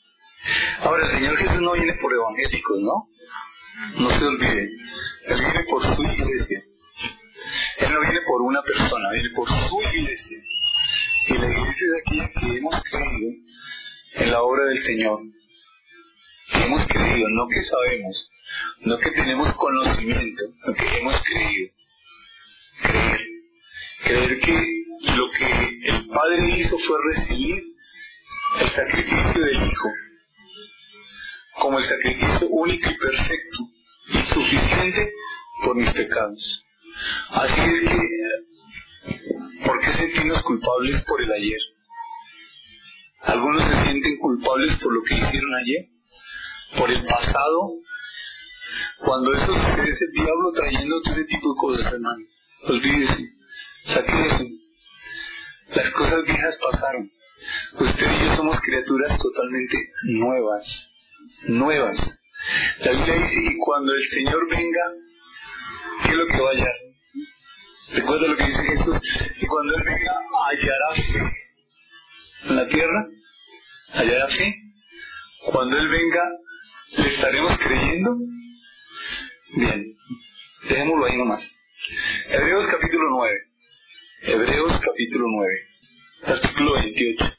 Ahora, 0.80 1.06
el 1.06 1.12
Señor 1.12 1.36
Jesús 1.38 1.60
no 1.60 1.72
viene 1.72 1.94
por 1.94 2.12
evangélicos, 2.12 2.80
¿no? 2.80 3.08
No 3.96 4.10
se 4.10 4.24
olvide. 4.24 4.70
Él 5.26 5.40
viene 5.40 5.64
por 5.68 5.82
su 5.82 6.02
iglesia. 6.02 6.62
Él 7.78 7.92
no 7.92 8.00
viene 8.00 8.20
por 8.26 8.42
una 8.42 8.62
persona, 8.62 9.10
viene 9.12 9.30
por 9.34 9.48
su 9.48 9.80
iglesia. 9.80 10.38
Y 11.28 11.38
la 11.38 11.48
iglesia 11.48 11.88
de 11.88 12.00
aquí 12.00 12.40
que 12.40 12.58
hemos 12.58 12.82
creído 12.82 13.32
en 14.14 14.30
la 14.30 14.42
obra 14.42 14.64
del 14.66 14.82
Señor. 14.82 15.20
Que 16.52 16.62
hemos 16.62 16.86
creído, 16.86 17.28
no 17.30 17.48
que 17.48 17.64
sabemos, 17.64 18.30
no 18.80 18.98
que 18.98 19.10
tenemos 19.12 19.54
conocimiento, 19.54 20.44
no 20.66 20.74
que 20.74 20.98
hemos 20.98 21.22
creído. 21.22 21.72
Creer. 22.82 23.20
Creer 24.04 24.40
que 24.40 24.84
lo 25.16 25.30
que 25.30 25.88
el 25.88 26.06
Padre 26.08 26.50
hizo 26.58 26.78
fue 26.78 26.98
recibir 27.14 27.64
el 28.60 28.70
sacrificio 28.70 29.40
del 29.40 29.70
Hijo 29.70 29.88
como 31.60 31.78
el 31.78 31.84
sacrificio 31.84 32.48
único 32.48 32.90
y 32.90 32.96
perfecto 32.96 33.58
y 34.08 34.22
suficiente 34.22 35.12
por 35.64 35.76
mis 35.76 35.92
pecados. 35.92 36.64
Así 37.30 37.60
es 37.60 37.80
que, 37.80 37.98
¿por 39.66 39.80
qué 39.80 39.92
sentirnos 39.92 40.42
culpables 40.42 41.02
por 41.02 41.20
el 41.22 41.32
ayer? 41.32 41.60
Algunos 43.22 43.64
se 43.64 43.84
sienten 43.84 44.18
culpables 44.18 44.76
por 44.76 44.92
lo 44.92 45.02
que 45.02 45.14
hicieron 45.14 45.54
ayer, 45.54 45.88
por 46.76 46.90
el 46.90 47.04
pasado. 47.06 47.72
Cuando 48.98 49.32
eso 49.32 49.46
sucede 49.46 49.88
es 49.88 50.02
el 50.02 50.12
diablo 50.12 50.52
trayendo 50.52 51.00
todo 51.02 51.14
ese 51.14 51.24
tipo 51.24 51.54
de 51.54 51.58
cosas, 51.58 51.92
hermano. 51.92 52.24
Olvídese, 52.64 53.32
saque. 53.84 54.58
Las 55.74 55.90
cosas 55.92 56.24
viejas 56.24 56.58
pasaron. 56.58 57.10
Usted 57.80 58.06
y 58.12 58.24
yo 58.24 58.36
somos 58.36 58.60
criaturas 58.60 59.18
totalmente 59.18 59.76
nuevas 60.04 60.93
nuevas. 61.48 62.20
La 62.80 62.92
Biblia 62.92 63.14
dice, 63.14 63.40
y 63.40 63.56
cuando 63.58 63.92
el 63.92 64.04
Señor 64.06 64.48
venga, 64.50 64.92
¿qué 66.02 66.10
es 66.10 66.16
lo 66.16 66.26
que 66.26 66.40
va 66.40 66.48
a 66.48 66.52
hallar? 66.52 66.74
¿Recuerda 67.92 68.26
lo 68.28 68.36
que 68.36 68.44
dice 68.44 68.64
Jesús? 68.64 68.96
Y 69.40 69.46
cuando 69.46 69.76
Él 69.76 69.82
venga, 69.84 70.12
hallará 70.48 70.94
fe 70.94 71.36
en 72.44 72.56
la 72.56 72.68
tierra, 72.68 73.08
hallará 73.92 74.28
fe. 74.28 74.54
Cuando 75.46 75.78
Él 75.78 75.88
venga, 75.88 76.22
¿le 76.96 77.08
estaremos 77.08 77.58
creyendo? 77.58 78.16
Bien, 79.56 79.96
dejémoslo 80.68 81.06
ahí 81.06 81.16
nomás. 81.16 81.50
Hebreos 82.28 82.66
capítulo 82.66 83.04
9. 83.10 83.40
Hebreos 84.22 84.80
capítulo 84.80 85.26
9, 85.28 85.68
artículo 86.24 86.72
28. 86.74 87.36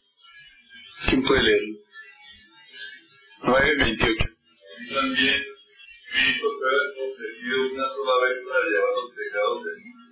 ¿Quién 1.10 1.24
puede 1.24 1.44
leerlo? 1.44 1.85
9.28. 3.46 4.38
También 4.94 5.44
Cristo 6.12 6.48
fue 6.58 7.12
ofrecido 7.12 7.58
una 7.74 7.88
sola 7.90 8.14
vez 8.26 8.38
para 8.50 8.66
llevar 8.66 8.90
los 8.96 9.14
pecados 9.16 9.64
del 9.66 9.78
mundo 9.86 10.12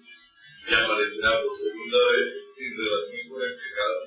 y 0.69 0.73
aparecerá 0.73 1.41
por 1.41 1.55
segunda 1.57 1.97
vez 2.11 2.33
sin 2.57 2.77
relación 2.77 3.29
con 3.29 3.41
el 3.41 3.55
pecado 3.55 3.97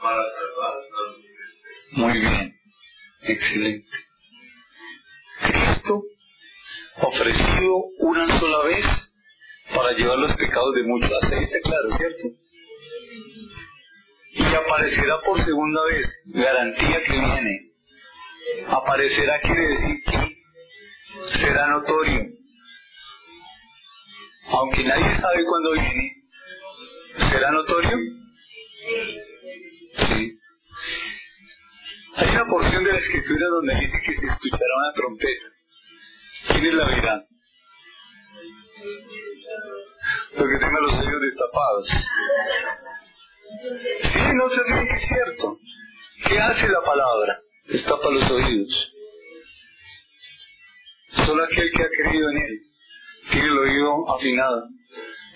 para 0.00 0.22
salvar 0.30 0.72
a 0.78 1.02
los 1.08 1.16
que 1.16 2.00
Muy 2.00 2.12
bien, 2.20 2.60
excelente. 3.22 3.96
Cristo 5.40 6.02
ofrecido 7.02 7.84
una 7.98 8.38
sola 8.38 8.64
vez 8.64 8.86
para 9.74 9.92
llevar 9.92 10.18
los 10.18 10.32
pecados 10.36 10.74
de 10.74 10.82
muchos. 10.84 11.10
Así 11.22 11.34
está 11.34 11.58
claro, 11.62 11.90
¿cierto? 11.96 12.28
Y 14.34 14.54
aparecerá 14.54 15.20
por 15.22 15.42
segunda 15.42 15.84
vez, 15.86 16.08
garantía 16.26 17.02
que 17.02 17.12
viene 17.12 17.67
aparecerá 18.68 19.40
quiere 19.40 19.68
decir 19.68 20.02
que 20.04 21.38
será 21.38 21.66
notorio. 21.68 22.26
Aunque 24.50 24.84
nadie 24.84 25.14
sabe 25.14 25.44
cuándo 25.44 25.72
viene, 25.72 26.24
¿será 27.30 27.50
notorio? 27.50 27.98
Sí. 29.96 30.38
Hay 32.16 32.28
una 32.30 32.44
porción 32.46 32.84
de 32.84 32.92
la 32.92 32.98
escritura 32.98 33.46
donde 33.48 33.74
dice 33.74 33.98
que 34.04 34.16
se 34.16 34.26
escuchará 34.26 34.74
una 34.78 34.92
trompeta. 34.94 35.46
¿Quiénes 36.48 36.74
la 36.74 36.86
verán? 36.86 37.26
Los 40.36 40.48
que 40.48 40.58
tengan 40.58 40.82
los 40.82 40.92
oídos 40.94 41.20
destapados. 41.22 41.88
Sí, 44.02 44.20
no 44.34 44.48
se 44.48 44.64
que 44.64 44.94
es 44.94 45.08
cierto. 45.08 45.58
¿Qué 46.26 46.38
hace 46.38 46.68
la 46.68 46.80
palabra? 46.80 47.40
Destapa 47.68 48.10
los 48.10 48.30
oídos. 48.30 48.92
Solo 51.26 51.44
aquel 51.44 51.70
que 51.70 51.82
ha 51.82 51.88
creído 51.88 52.30
en 52.30 52.36
Él 52.38 52.62
tiene 53.30 53.46
el 53.46 53.58
oído 53.58 54.14
afinado 54.14 54.68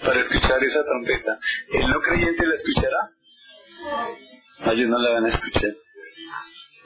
para 0.03 0.21
escuchar 0.21 0.63
esa 0.65 0.85
trompeta. 0.85 1.39
¿El 1.73 1.89
no 1.89 2.01
creyente 2.01 2.47
la 2.47 2.55
escuchará? 2.55 3.11
A 4.61 4.73
ellos 4.73 4.89
no 4.89 4.99
la 4.99 5.11
van 5.13 5.27
a 5.27 5.29
escuchar. 5.29 5.71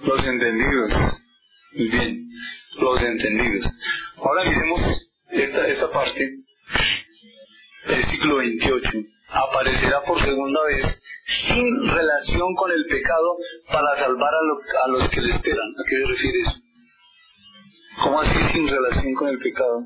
Los 0.05 0.27
entendidos. 0.27 0.93
Bien, 1.73 2.29
los 2.81 3.03
entendidos. 3.03 3.71
Ahora 4.17 4.45
miremos 4.45 4.81
esta, 5.31 5.69
esta 5.69 5.91
parte. 5.91 6.39
Versículo 7.87 8.37
28. 8.37 8.91
Aparecerá 9.29 10.03
por 10.03 10.21
segunda 10.21 10.61
vez 10.65 11.03
sin 11.27 11.89
relación 11.89 12.55
con 12.55 12.71
el 12.71 12.87
pecado 12.87 13.37
para 13.73 13.97
salvar 13.97 14.31
a, 14.33 14.89
los 14.89 15.09
que 15.11 15.21
le 15.21 15.31
esperan. 15.31 15.75
¿A 15.79 15.83
qué 15.89 15.97
se 15.97 16.07
refiere 16.07 16.39
eso? 16.41 16.53
¿Cómo 18.03 18.21
así 18.21 18.39
sin 18.53 18.69
relación 18.69 19.15
con 19.15 19.29
el 19.29 19.39
pecado? 19.39 19.81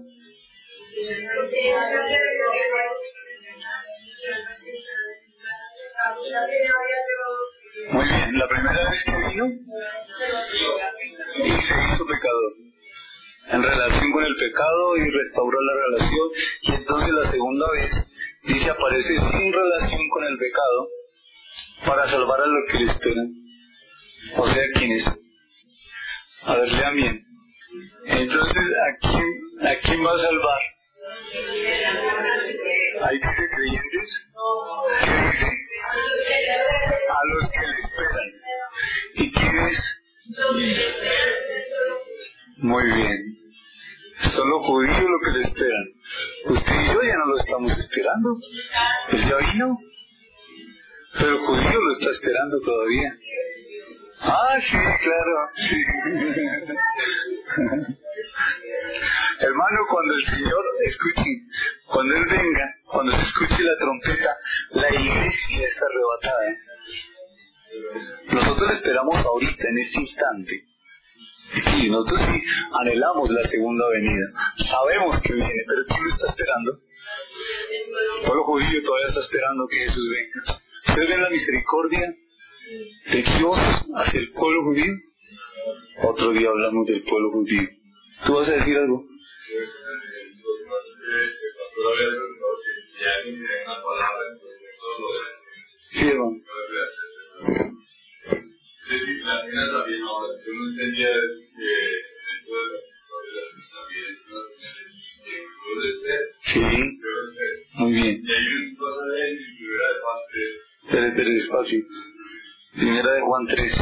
Muy 7.93 8.05
bien, 8.05 8.39
la 8.39 8.49
primera 8.49 8.91
vez 8.91 9.05
que 9.05 9.13
vino 9.29 9.47
y 11.37 11.63
se 11.63 11.75
hizo 11.75 12.07
pecador 12.07 12.53
en 13.49 13.63
relación 13.63 14.13
con 14.13 14.25
el 14.25 14.37
pecado 14.37 14.97
y 14.97 15.11
restauró 15.11 15.59
la 15.61 15.73
relación 15.87 16.29
y 16.63 16.73
entonces 16.75 17.11
la 17.11 17.31
segunda 17.31 17.67
vez 17.73 17.91
dice 18.45 18.71
aparece 18.71 19.19
sin 19.19 19.53
relación 19.53 20.09
con 20.11 20.25
el 20.25 20.37
pecado 20.39 20.89
para 21.87 22.07
salvar 22.09 22.41
a 22.41 22.47
los 22.47 22.71
que 22.71 22.79
le 22.79 22.91
esperan. 22.91 23.35
O 24.37 24.47
sea, 24.47 24.63
¿quiénes? 24.75 25.05
A 26.43 26.57
ver, 26.57 26.69
bien. 26.91 27.25
Entonces, 28.07 28.57
¿a 28.57 28.97
quién, 29.01 29.69
¿a 29.69 29.81
quién 29.81 30.05
va 30.05 30.13
a 30.13 30.19
salvar? 30.19 30.61
¿Hay 33.03 33.21
dice 33.21 33.49
creyentes? 33.55 34.27
¿Qué 35.05 35.11
dice? 35.11 35.47
A 37.09 37.27
los 37.27 37.51
que 37.51 37.67
le 37.67 37.79
esperan. 37.81 38.29
¿Y 39.15 39.33
quiénes? 39.33 39.97
Muy 42.59 42.93
bien. 42.93 43.37
Son 44.35 44.51
los 44.51 44.67
judíos 44.67 45.01
lo 45.01 45.19
que 45.25 45.39
le 45.39 45.45
esperan. 45.45 45.87
Usted 46.47 46.75
y 46.75 46.87
yo 46.93 47.03
ya 47.03 47.17
no 47.17 47.27
lo 47.27 47.37
estamos 47.37 47.79
esperando. 47.79 48.39
Él 49.13 49.29
ya 49.29 49.37
vino. 49.53 49.79
Pero 51.13 51.31
el 51.31 51.39
judío 51.39 51.81
lo 51.81 51.93
está 51.93 52.11
esperando 52.11 52.61
todavía. 52.61 53.17
Ah, 54.21 54.59
sí, 54.61 54.77
claro, 54.77 55.49
sí. 55.57 55.77
Hermano, 59.41 59.79
cuando 59.91 60.15
el 60.15 60.25
Señor, 60.27 60.65
escuche, 60.85 61.25
cuando 61.87 62.15
Él 62.17 62.25
venga, 62.27 62.75
cuando 62.85 63.13
se 63.13 63.23
escuche 63.23 63.63
la 63.63 63.77
trompeta, 63.79 64.37
la 64.73 64.91
iglesia 64.95 65.67
es 65.67 65.83
arrebatada. 65.83 66.57
Nosotros 68.33 68.69
la 68.69 68.75
esperamos 68.75 69.25
ahorita, 69.25 69.69
en 69.69 69.79
este 69.79 70.01
instante. 70.01 70.67
Sí, 71.53 71.89
nosotros 71.91 72.21
sí 72.21 72.43
anhelamos 72.81 73.31
la 73.31 73.43
segunda 73.49 73.89
venida. 73.89 74.27
Sabemos 74.69 75.21
que 75.23 75.33
viene, 75.33 75.65
pero 75.67 75.85
¿quién 75.89 76.05
lo 76.05 76.11
está 76.11 76.27
esperando? 76.29 76.79
El 78.21 78.27
pueblo 78.27 78.45
judío 78.45 78.83
todavía 78.85 79.09
está 79.09 79.21
esperando 79.21 79.67
que 79.69 79.79
Jesús 79.79 80.09
venga. 80.11 80.43
¿Ustedes 80.91 81.09
ven 81.09 81.23
la 81.23 81.31
misericordia 81.31 82.17
de 83.13 83.23
Dios 83.23 83.59
hacia 83.95 84.21
el 84.21 84.33
pueblo 84.33 84.65
judío? 84.65 84.93
Otro 86.03 86.33
día 86.33 86.49
hablamos 86.49 86.85
del 86.89 87.03
pueblo 87.05 87.31
judío. 87.31 87.69
¿Tú 88.27 88.35
vas 88.35 88.49
a 88.49 88.55
decir 88.55 88.77
algo? 88.77 89.07
Sí. 95.93 96.11
Sí, 106.53 106.61
muy 107.75 107.93
bien. 107.93 108.23
Espera, 110.91 111.07
espera, 111.07 111.31
despacio. 111.31 111.87
Primera 112.75 113.13
de 113.15 113.21
Juan 113.21 113.47
3. 113.47 113.79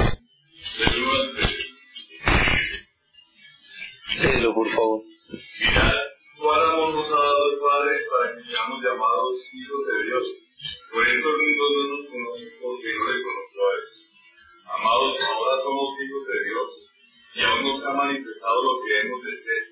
Léelo, 4.21 4.53
por 4.53 4.69
favor. 4.69 5.01
Mirad, 5.33 5.97
cuál 6.37 6.63
amor 6.69 6.93
nos 6.93 7.09
ha 7.09 7.17
dado 7.17 7.45
el 7.49 7.59
Padre 7.65 7.97
para 8.13 8.37
que 8.37 8.43
seamos 8.45 8.85
llamados 8.85 9.41
hijos 9.41 9.83
de 9.89 9.97
Dios. 10.05 10.25
Por 10.93 11.09
esto 11.09 11.29
el 11.33 11.39
mundo 11.49 11.65
no 11.73 11.97
nos 11.97 12.05
conoce 12.13 12.45
porque 12.61 12.93
no 12.93 13.05
le 13.09 13.25
conoció 13.25 13.61
a 13.65 13.73
él. 13.73 13.85
Amados, 14.69 15.17
ahora 15.17 15.63
somos 15.65 15.89
hijos 16.05 16.23
de 16.29 16.39
Dios 16.45 16.69
y 17.37 17.41
aún 17.41 17.63
no 17.65 17.81
se 17.81 17.87
ha 17.89 17.95
manifestado 18.05 18.59
lo 18.69 18.85
que 18.85 19.01
hemos 19.01 19.25
de 19.25 19.33
ser. 19.49 19.63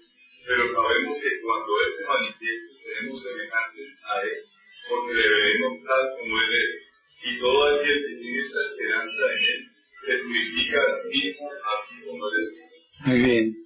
Pero 0.41 0.73
sabemos 0.73 1.21
que 1.21 1.41
cuando 1.45 1.69
Él 1.85 1.91
se 2.01 2.05
manifieste 2.09 2.81
seremos 2.81 3.21
semejantes 3.21 3.89
a 4.09 4.23
Él, 4.25 4.41
porque 4.89 5.13
le 5.13 5.29
veremos 5.29 5.85
tal 5.85 6.05
como 6.17 6.33
Él 6.33 6.53
es. 6.65 6.86
Y 7.25 7.39
todo 7.39 7.77
aquel 7.77 7.99
que 8.07 8.17
tiene 8.21 8.39
esta 8.39 8.61
esperanza 8.71 9.23
en 9.33 9.45
Él 9.45 9.61
se 10.05 10.19
purifica 10.19 10.79
a 10.79 11.03
sí 11.03 11.19
mismo, 11.19 11.51
así 11.51 11.95
como 12.05 12.29
Él 12.29 12.35
es. 12.43 13.07
Muy 13.07 13.19
bien. 13.19 13.57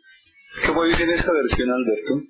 ¿Cómo 0.66 0.84
dice 0.84 1.02
en 1.04 1.10
esta 1.10 1.32
versión, 1.32 1.70
Alberto? 1.70 2.22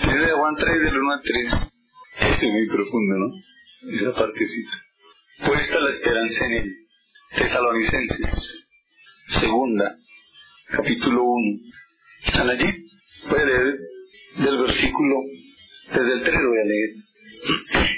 Primera 0.00 0.26
de 0.28 0.34
Juan 0.34 0.54
3, 0.56 0.80
del 0.80 0.96
1 0.98 1.12
al 1.12 1.22
3. 1.22 1.72
Ese 2.18 2.46
es 2.46 2.52
muy 2.52 2.66
profundo, 2.68 3.14
¿no? 3.18 3.92
Esa 3.92 4.14
partecita. 4.14 4.70
Puesta 5.44 5.80
la 5.80 5.90
esperanza 5.90 6.46
en 6.46 6.52
Él. 6.52 6.76
Tesalonicenses, 7.36 8.66
segunda, 9.40 9.96
capítulo 10.70 11.22
1. 11.22 11.58
¿Están 12.24 12.50
allí? 12.50 12.86
Puede 13.28 13.46
leer 13.46 13.78
del 14.38 14.58
versículo, 14.58 15.16
desde 15.92 16.12
el 16.12 16.22
3 16.22 16.34
voy 16.34 16.58
a 16.58 16.64
leer. 16.64 16.90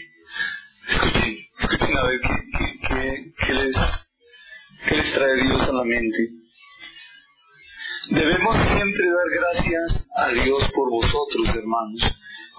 Escuchen, 0.89 1.39
escuchen 1.59 1.97
a 1.97 2.03
ver 2.05 2.21
qué, 2.21 2.48
qué 3.47 3.55
les, 3.55 3.77
qué 4.89 4.95
les 4.97 5.13
trae 5.13 5.35
Dios 5.43 5.63
a 5.63 5.73
la 5.73 5.85
mente. 5.85 6.31
Debemos 8.11 8.57
siempre 8.57 9.05
dar 9.07 9.41
gracias 9.41 10.09
a 10.17 10.29
Dios 10.29 10.63
por 10.75 10.91
vosotros, 10.91 11.49
hermanos, 11.55 12.03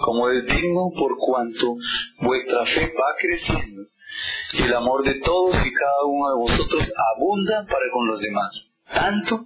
como 0.06 0.30
es 0.30 0.46
digno 0.46 0.92
por 0.98 1.18
cuanto 1.18 1.76
vuestra 2.22 2.66
fe 2.66 2.86
va 2.86 3.16
creciendo 3.20 3.82
y 4.54 4.64
el 4.64 4.74
amor 4.74 5.04
de 5.04 5.16
todos 5.22 5.56
y 5.66 5.72
cada 5.72 6.06
uno 6.06 6.30
de 6.30 6.36
vosotros 6.36 6.92
abunda 7.16 7.66
para 7.66 7.86
con 7.92 8.08
los 8.08 8.20
demás. 8.20 8.72
Tanto 8.92 9.46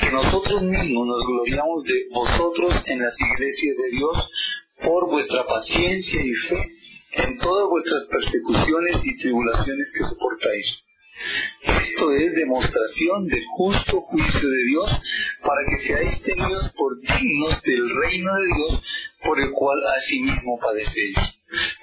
que 0.00 0.10
nosotros 0.10 0.62
mismos 0.62 1.06
nos 1.06 1.26
gloriamos 1.26 1.84
de 1.84 2.08
vosotros 2.12 2.82
en 2.86 3.02
las 3.02 3.18
iglesias 3.18 3.76
de 3.76 3.96
Dios 3.96 4.30
por 4.82 5.08
vuestra 5.08 5.46
paciencia 5.46 6.20
y 6.22 6.34
fe 6.34 6.74
en 7.14 7.38
todas 7.38 7.68
vuestras 7.68 8.06
persecuciones 8.06 9.04
y 9.04 9.16
tribulaciones 9.18 9.92
que 9.92 10.04
soportáis. 10.04 10.84
Esto 11.62 12.12
es 12.12 12.34
demostración 12.34 13.28
del 13.28 13.44
justo 13.56 14.00
juicio 14.00 14.50
de 14.50 14.64
Dios 14.64 14.90
para 15.42 15.60
que 15.70 15.86
seáis 15.86 16.22
tenidos 16.22 16.72
por 16.72 17.00
dignos 17.00 17.62
del 17.62 17.88
reino 18.02 18.34
de 18.34 18.46
Dios 18.46 18.82
por 19.22 19.40
el 19.40 19.52
cual 19.52 19.78
asimismo 19.96 20.58
padecéis. 20.58 21.16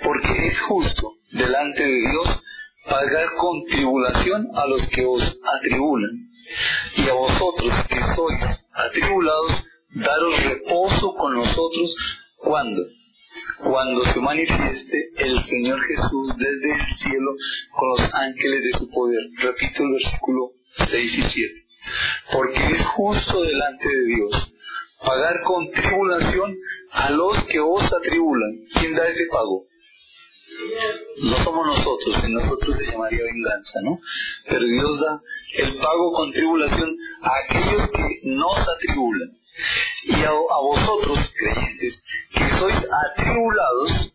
Porque 0.03 0.47
es 0.47 0.59
justo 0.61 1.13
delante 1.31 1.81
de 1.81 1.99
Dios 2.11 2.43
pagar 2.89 3.33
con 3.35 3.63
tribulación 3.67 4.49
a 4.53 4.67
los 4.67 4.85
que 4.89 5.05
os 5.05 5.23
atribulan. 5.23 6.27
Y 6.97 7.07
a 7.07 7.13
vosotros 7.13 7.73
que 7.87 8.01
sois 8.15 8.65
atribulados, 8.73 9.63
daros 9.91 10.43
reposo 10.43 11.15
con 11.15 11.35
nosotros 11.35 11.95
cuando 12.37 12.81
cuando 13.57 14.03
se 14.05 14.19
manifieste 14.19 15.11
el 15.17 15.39
Señor 15.43 15.79
Jesús 15.87 16.35
desde 16.37 16.73
el 16.73 16.87
cielo 16.97 17.31
con 17.71 17.89
los 17.89 18.13
ángeles 18.13 18.63
de 18.63 18.79
su 18.79 18.89
poder. 18.89 19.21
Repito 19.39 19.83
el 19.83 19.91
versículo 19.93 20.51
6 20.87 21.17
y 21.17 21.23
7. 21.23 21.65
Porque 22.33 22.63
es 22.75 22.85
justo 22.85 23.41
delante 23.41 23.87
de 23.87 24.05
Dios 24.05 24.53
pagar 25.03 25.41
con 25.43 25.71
tribulación 25.71 26.57
a 26.91 27.09
los 27.11 27.43
que 27.45 27.59
os 27.59 27.83
atribulan. 27.91 28.51
¿Quién 28.73 28.95
da 28.95 29.07
ese 29.07 29.25
pago? 29.31 29.65
No 31.23 31.43
somos 31.43 31.65
nosotros, 31.65 32.23
en 32.23 32.33
nosotros 32.33 32.77
se 32.77 32.85
llamaría 32.85 33.23
venganza, 33.23 33.79
¿no? 33.83 33.99
Pero 34.47 34.63
Dios 34.65 35.01
da 35.01 35.21
el 35.57 35.77
pago 35.77 36.13
con 36.13 36.31
tribulación 36.31 36.95
a 37.21 37.31
aquellos 37.45 37.89
que 37.89 38.19
nos 38.23 38.59
atribulan. 38.67 39.40
Y 40.03 40.23
a, 40.23 40.31
vosotros, 40.31 41.31
creyentes, 41.37 42.03
que 42.33 42.49
sois 42.57 42.77
atribulados, 42.77 44.13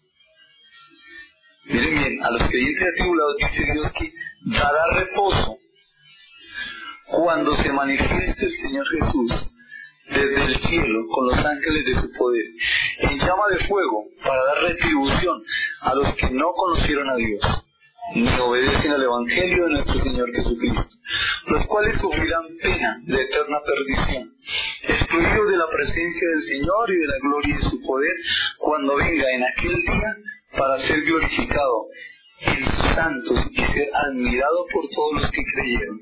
miren 1.64 1.99
bien, 1.99 2.25
a 2.25 2.31
los 2.31 2.49
creyentes 2.49 2.88
atribulados 2.88 3.37
dice 3.38 3.72
Dios 3.72 3.92
que 3.92 4.12
dará 4.59 4.87
reposo 4.94 5.59
cuando 7.07 7.55
se 7.57 7.72
manifieste 7.72 8.46
el 8.46 8.57
Señor 8.57 8.87
Jesús 8.88 9.33
desde 10.09 10.44
el 10.44 10.61
cielo 10.61 11.07
con 11.12 11.27
los 11.27 11.44
ángeles 11.44 11.85
de 11.85 11.94
su 11.94 12.12
poder, 12.12 12.44
en 12.99 13.18
llama 13.18 13.44
de 13.51 13.66
fuego, 13.66 14.05
para 14.25 14.42
dar 14.44 14.59
retribución 14.62 15.42
a 15.81 15.94
los 15.94 16.14
que 16.14 16.31
no 16.31 16.53
conocieron 16.53 17.11
a 17.11 17.16
Dios, 17.16 17.42
ni 18.14 18.29
obedecen 18.38 18.92
al 18.92 19.03
Evangelio 19.03 19.64
de 19.64 19.71
nuestro 19.71 20.01
Señor 20.01 20.33
Jesucristo, 20.33 20.97
los 21.47 21.66
cuales 21.66 21.97
sufrirán 21.97 22.57
pena 22.62 23.01
de 23.05 23.23
eterna 23.23 23.59
perdición, 23.64 24.35
excluidos 24.83 25.51
de 25.51 25.57
la 25.57 25.69
presencia 25.69 26.29
del 26.29 26.42
Señor 26.45 26.90
y 26.90 26.97
de 26.97 27.07
la 27.07 27.19
gloria 27.23 27.57
de 27.57 27.62
su 27.62 27.81
poder, 27.83 28.14
cuando 28.59 28.97
venga 28.97 29.25
en 29.33 29.45
aquel 29.45 29.75
día 29.83 30.16
para 30.57 30.79
ser 30.79 31.03
glorificado 31.03 31.87
en 32.40 32.64
sus 32.64 32.87
santos 32.95 33.40
y 33.51 33.64
ser 33.64 33.90
admirado 33.95 34.66
por 34.73 34.88
todos 34.88 35.23
los 35.23 35.31
que 35.31 35.42
creyeron 35.55 36.01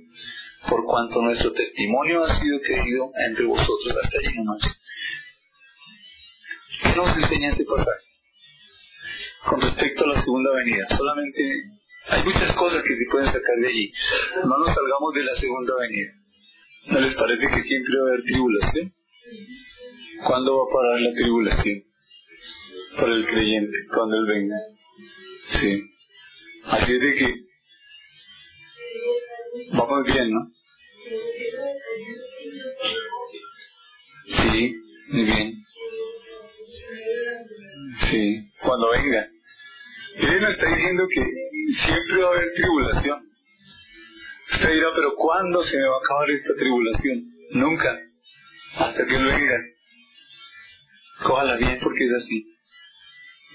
por 0.69 0.85
cuanto 0.85 1.21
nuestro 1.21 1.53
testimonio 1.53 2.25
ha 2.25 2.35
sido 2.35 2.61
querido 2.61 3.13
entre 3.29 3.45
vosotros 3.45 3.97
hasta 4.03 4.19
allí 4.19 4.37
nomás. 4.37 4.63
¿Qué 6.83 6.97
nos 6.97 7.17
enseña 7.17 7.49
este 7.49 7.65
pasaje? 7.65 8.05
Con 9.47 9.61
respecto 9.61 10.05
a 10.05 10.09
la 10.09 10.23
segunda 10.23 10.51
venida, 10.53 10.87
solamente 10.97 11.65
hay 12.09 12.23
muchas 12.25 12.53
cosas 12.53 12.83
que 12.83 12.95
se 12.95 13.05
pueden 13.11 13.27
sacar 13.27 13.57
de 13.61 13.69
allí. 13.69 13.93
No 14.45 14.59
nos 14.59 14.75
salgamos 14.75 15.15
de 15.15 15.25
la 15.25 15.35
segunda 15.37 15.75
venida. 15.81 16.13
¿No 16.87 17.01
les 17.01 17.15
parece 17.15 17.47
que 17.47 17.61
siempre 17.61 17.93
va 17.99 18.09
a 18.09 18.13
haber 18.13 18.25
tribulación? 18.25 18.95
¿Cuándo 20.27 20.59
va 20.59 20.65
a 20.65 20.75
parar 20.75 21.01
la 21.01 21.13
tribulación? 21.15 21.85
Para 22.97 23.13
el 23.13 23.27
creyente, 23.27 23.77
cuando 23.95 24.17
Él 24.17 24.27
venga. 24.27 24.57
Sí. 25.47 25.83
Así 26.65 26.93
es 26.93 27.01
de 27.01 27.15
que 27.15 27.35
vamos 29.73 30.05
bien, 30.05 30.31
¿no? 30.31 30.51
Sí, 34.27 34.77
muy 35.09 35.25
bien. 35.25 35.65
Sí, 38.11 38.51
cuando 38.63 38.91
venga. 38.91 39.29
Él 40.17 40.41
nos 40.41 40.51
está 40.51 40.69
diciendo 40.69 41.07
que 41.13 41.21
siempre 41.73 42.23
va 42.23 42.29
a 42.29 42.33
haber 42.37 42.53
tribulación. 42.55 43.29
Usted 44.53 44.73
dirá, 44.73 44.89
pero 44.95 45.15
¿cuándo 45.17 45.63
se 45.63 45.77
me 45.77 45.89
va 45.89 45.97
a 45.97 45.99
acabar 46.05 46.31
esta 46.31 46.55
tribulación? 46.55 47.25
Nunca. 47.53 48.01
Hasta 48.77 49.07
que 49.07 49.17
Él 49.17 49.25
venga. 49.25 49.57
Cójala 51.23 51.57
bien 51.57 51.79
porque 51.83 52.05
es 52.05 52.13
así. 52.13 52.47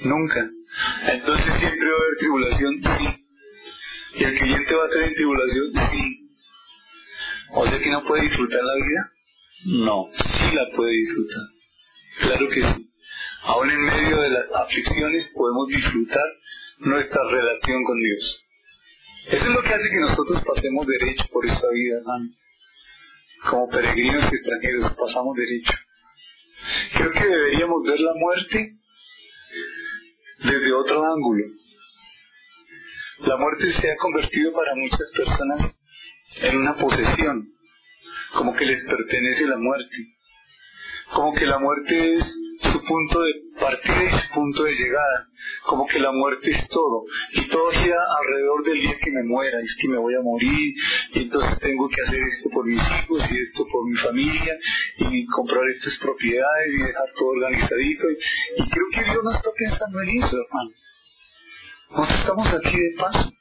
Nunca. 0.02 0.50
Entonces 1.08 1.54
siempre 1.56 1.88
va 1.88 1.94
a 1.94 2.02
haber 2.02 2.18
tribulación, 2.18 2.82
sí. 2.98 3.26
¿Y 4.16 4.24
el 4.24 4.40
cliente 4.40 4.76
va 4.76 4.86
a 4.86 4.90
tener 4.90 5.14
tribulación? 5.14 5.72
Sí. 5.92 6.30
¿O 7.52 7.68
sea 7.68 7.80
que 7.80 7.90
no 7.90 8.04
puede 8.04 8.24
disfrutar 8.24 8.62
la 8.64 8.76
vida? 8.76 9.12
No, 9.66 10.10
sí 10.14 10.56
la 10.56 10.70
puede 10.76 10.92
disfrutar. 10.92 11.44
Claro 12.20 12.50
que 12.50 12.62
sí. 12.62 12.90
Aún 13.44 13.70
en 13.70 13.82
medio 13.82 14.22
de 14.22 14.30
las 14.30 14.52
aflicciones 14.52 15.32
podemos 15.36 15.68
disfrutar 15.68 16.26
nuestra 16.80 17.22
relación 17.30 17.84
con 17.84 18.00
Dios. 18.00 18.46
Eso 19.28 19.44
es 19.44 19.50
lo 19.50 19.62
que 19.62 19.74
hace 19.74 19.90
que 19.90 20.00
nosotros 20.00 20.44
pasemos 20.46 20.88
derecho 20.88 21.24
por 21.32 21.46
esta 21.46 21.70
vida, 21.70 21.98
hermano. 21.98 22.30
Como 23.50 23.70
peregrinos 23.70 24.24
extranjeros 24.24 24.92
pasamos 24.98 25.36
derecho. 25.36 25.74
Creo 26.94 27.12
que 27.12 27.26
deberíamos 27.26 27.84
ver 27.84 28.00
la 28.00 28.14
muerte 28.16 28.76
desde 30.44 30.74
otro 30.74 31.06
ángulo. 31.06 31.46
La 33.20 33.38
muerte 33.38 33.72
se 33.72 33.92
ha 33.92 33.98
convertido 33.98 34.54
para 34.54 34.74
muchas 34.76 35.12
personas 35.16 35.78
en 36.42 36.58
una 36.58 36.76
posesión, 36.78 37.54
como 38.34 38.56
que 38.56 38.66
les 38.66 38.84
pertenece 38.86 39.46
la 39.46 39.58
muerte, 39.58 39.98
como 41.14 41.34
que 41.34 41.46
la 41.46 41.60
muerte 41.60 42.14
es 42.16 42.40
su 42.62 42.84
punto 42.84 43.22
de 43.22 43.34
partida 43.60 44.04
y 44.04 44.20
su 44.20 44.34
punto 44.34 44.64
de 44.64 44.74
llegada, 44.74 45.30
como 45.66 45.88
que 45.88 46.00
la 46.00 46.12
muerte 46.12 46.52
es 46.52 46.68
todo, 46.70 47.06
y 47.34 47.48
todo 47.48 47.72
gira 47.72 47.98
alrededor 48.20 48.64
del 48.64 48.82
día 48.82 48.98
que 49.00 49.12
me 49.12 49.24
muera, 49.24 49.60
es 49.62 49.76
que 49.80 49.88
me 49.88 49.98
voy 49.98 50.16
a 50.16 50.22
morir, 50.22 50.74
y 51.14 51.20
entonces 51.20 51.60
tengo 51.60 51.88
que 51.90 52.02
hacer 52.02 52.20
esto 52.22 52.50
por 52.50 52.66
mis 52.66 52.82
hijos 52.82 53.32
y 53.32 53.40
esto 53.40 53.66
por 53.72 53.88
mi 53.88 53.96
familia, 53.96 54.58
y 54.98 55.26
comprar 55.28 55.68
estas 55.70 55.98
propiedades 55.98 56.76
y 56.76 56.84
dejar 56.84 57.14
todo 57.18 57.30
organizadito, 57.30 58.10
y, 58.10 58.64
y 58.64 58.70
creo 58.70 58.86
que 58.94 59.04
Dios 59.04 59.24
no 59.24 59.32
está 59.32 59.50
pensando 59.58 60.02
en 60.02 60.10
eso, 60.10 60.38
hermano. 60.38 60.72
Nosotros 61.92 62.20
estamos 62.20 62.54
aquí 62.54 62.78
de 62.78 62.96
paso. 62.98 63.32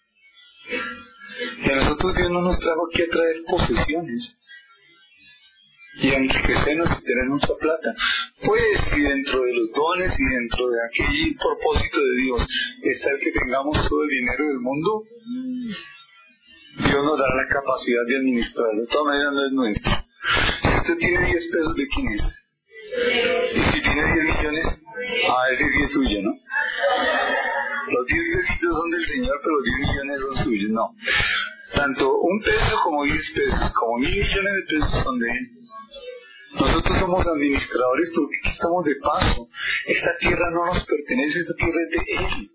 Y 1.64 1.70
a 1.70 1.76
nosotros 1.76 2.16
Dios 2.16 2.30
no 2.30 2.40
nos 2.40 2.58
trajo 2.58 2.88
aquí 2.88 3.02
a 3.02 3.08
traer 3.08 3.42
posesiones 3.48 4.38
y 6.00 6.12
enriquecernos 6.12 7.00
y 7.00 7.04
tener 7.04 7.26
mucha 7.28 7.54
plata. 7.58 7.94
Pues 8.44 8.80
si 8.90 9.00
dentro 9.00 9.42
de 9.42 9.52
los 9.52 9.72
dones 9.72 10.18
y 10.18 10.24
dentro 10.24 10.68
de 10.68 10.78
aquel 10.86 11.36
propósito 11.36 11.98
de 11.98 12.16
Dios 12.22 12.46
está 12.82 13.10
el 13.10 13.20
que 13.20 13.32
tengamos 13.32 13.88
todo 13.88 14.02
el 14.04 14.08
dinero 14.08 14.46
del 14.46 14.60
mundo, 14.60 15.02
Dios 16.78 17.04
nos 17.04 17.18
dará 17.18 17.34
la 17.34 17.48
capacidad 17.48 18.02
de 18.06 18.16
administrarlo. 18.16 18.80
De 18.80 18.86
todas 18.86 19.06
maneras 19.06 19.32
no 19.32 19.46
es 19.46 19.52
nuestro. 19.52 19.92
Si 20.62 20.68
usted 20.68 20.96
tiene 20.98 21.26
10 21.26 21.48
pesos, 21.48 21.74
¿de 21.74 21.86
quién 21.88 22.08
es? 22.12 22.44
Y 23.54 23.60
si 23.72 23.82
tiene 23.82 24.12
10 24.12 24.24
millones, 24.24 24.80
ah, 25.28 25.44
ese 25.52 25.68
sí 25.68 25.82
es 25.82 25.92
suyo, 25.92 26.22
¿no? 26.22 26.30
Los 27.90 28.06
10 28.06 28.22
pesitos 28.36 28.76
son 28.76 28.90
del 28.90 29.06
Señor, 29.06 29.40
pero 29.42 29.56
los 29.56 29.64
10 29.64 29.78
millones 29.78 30.20
son 30.20 30.44
suyos, 30.44 30.70
no. 30.70 30.94
Tanto 31.74 32.18
un 32.18 32.40
peso 32.40 32.80
como 32.84 33.04
10 33.04 33.32
pesos, 33.32 33.72
como 33.74 33.98
mil 33.98 34.10
millones 34.10 34.52
de 34.54 34.62
pesos 34.62 35.02
son 35.02 35.18
de 35.18 35.28
Él. 35.28 35.58
Nosotros 36.52 36.98
somos 36.98 37.26
administradores 37.26 38.10
porque 38.14 38.36
aquí 38.38 38.48
estamos 38.48 38.84
de 38.84 38.96
paso. 38.96 39.48
Esta 39.86 40.16
tierra 40.18 40.50
no 40.50 40.66
nos 40.66 40.84
pertenece, 40.84 41.40
esta 41.40 41.54
tierra 41.54 41.80
es 41.82 41.90
de 41.90 42.14
Él. 42.16 42.50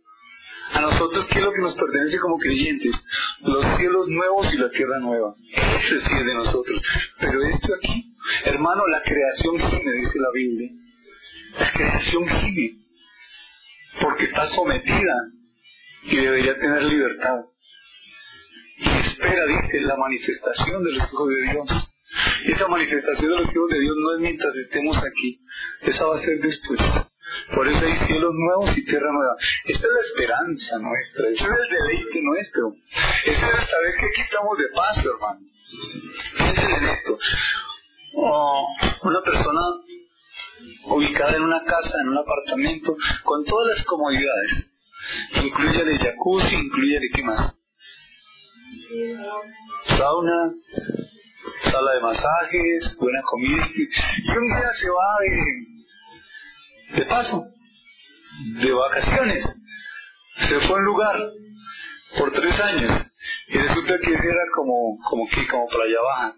A 0.74 0.82
nosotros, 0.82 1.26
¿qué 1.28 1.38
es 1.38 1.46
lo 1.46 1.54
que 1.54 1.62
nos 1.62 1.76
pertenece 1.76 2.20
como 2.20 2.38
creyentes? 2.38 3.06
Los 3.42 3.78
cielos 3.78 4.08
nuevos 4.08 4.52
y 4.54 4.58
la 4.58 4.72
tierra 4.72 5.00
nueva. 5.00 5.36
Eso 5.54 6.00
sí 6.00 6.14
es 6.18 6.26
de 6.26 6.34
nosotros. 6.34 6.82
Pero 7.20 7.44
esto 7.44 7.74
aquí, 7.76 8.16
hermano, 8.46 8.88
la 8.88 9.04
creación 9.04 9.60
gime, 9.60 9.92
dice 9.94 10.20
la 10.20 10.32
Biblia. 10.34 10.72
La 11.60 11.72
creación 11.72 12.28
gime. 12.28 12.78
Porque 14.02 14.26
está 14.26 14.48
sometida 14.48 15.14
y 16.06 16.16
debería 16.16 16.58
tener 16.58 16.82
libertad. 16.84 17.42
Y 18.78 18.90
espera, 18.90 19.46
dice, 19.46 19.82
la 19.82 19.96
manifestación 19.96 20.84
de 20.84 20.92
los 20.94 21.04
hijos 21.04 21.30
de 21.30 21.42
Dios. 21.52 21.93
Esa 22.46 22.68
manifestación 22.68 23.32
de 23.32 23.38
los 23.38 23.52
hijos 23.52 23.70
de 23.70 23.80
Dios 23.80 23.96
no 23.98 24.14
es 24.16 24.20
mientras 24.20 24.56
estemos 24.56 24.98
aquí, 24.98 25.42
esa 25.82 26.06
va 26.06 26.16
a 26.16 26.20
ser 26.20 26.40
después. 26.40 26.80
Por 27.56 27.68
eso 27.68 27.86
hay 27.86 27.96
cielos 28.06 28.34
nuevos 28.34 28.78
y 28.78 28.86
tierra 28.86 29.12
nueva. 29.12 29.36
Esta 29.66 29.88
es 29.88 29.94
la 29.94 30.02
esperanza 30.02 30.80
nuestra, 30.80 31.30
ese 31.30 31.44
es 31.44 31.50
el 31.50 31.70
deleite 31.70 32.22
nuestro. 32.22 32.76
Ese 33.26 33.32
es 33.32 33.42
el 33.42 33.66
saber 33.66 33.96
que 34.00 34.06
aquí 34.06 34.22
estamos 34.22 34.58
de 34.58 34.68
paso, 34.76 35.10
hermano. 35.10 35.40
Piensen 36.38 36.72
en 36.72 36.90
esto. 36.90 37.18
Oh, 38.16 38.68
una 39.04 39.22
persona 39.24 39.62
ubicada 40.86 41.36
en 41.36 41.44
una 41.44 41.64
casa, 41.64 41.98
en 42.02 42.10
un 42.10 42.18
apartamento, 42.18 42.96
con 43.24 43.44
todas 43.46 43.76
las 43.76 43.86
comodidades. 43.86 44.72
Incluye 45.44 45.82
el 45.82 45.98
jacuzzi, 45.98 46.56
incluye 46.56 46.98
el 46.98 47.12
qué 47.14 47.24
más. 47.24 47.58
Sauna, 49.98 50.54
sala 51.74 51.94
de 51.94 52.02
masajes, 52.02 52.98
buena 53.00 53.22
comida. 53.24 53.68
Y 53.76 54.38
un 54.38 54.48
día 54.48 54.70
se 54.80 54.90
va 54.90 55.18
de, 56.96 57.06
paso, 57.06 57.48
de 58.62 58.72
vacaciones. 58.72 59.44
Se 60.38 60.60
fue 60.60 60.76
a 60.76 60.80
un 60.80 60.86
lugar 60.86 61.18
por 62.20 62.32
tres 62.32 62.62
años. 62.62 62.92
Y 63.48 63.58
resulta 63.58 63.98
que 63.98 64.14
ese 64.14 64.28
era 64.28 64.44
como, 64.56 65.00
como 65.10 65.28
que, 65.30 65.48
como 65.48 65.68
playa 65.68 66.00
baja. 66.02 66.36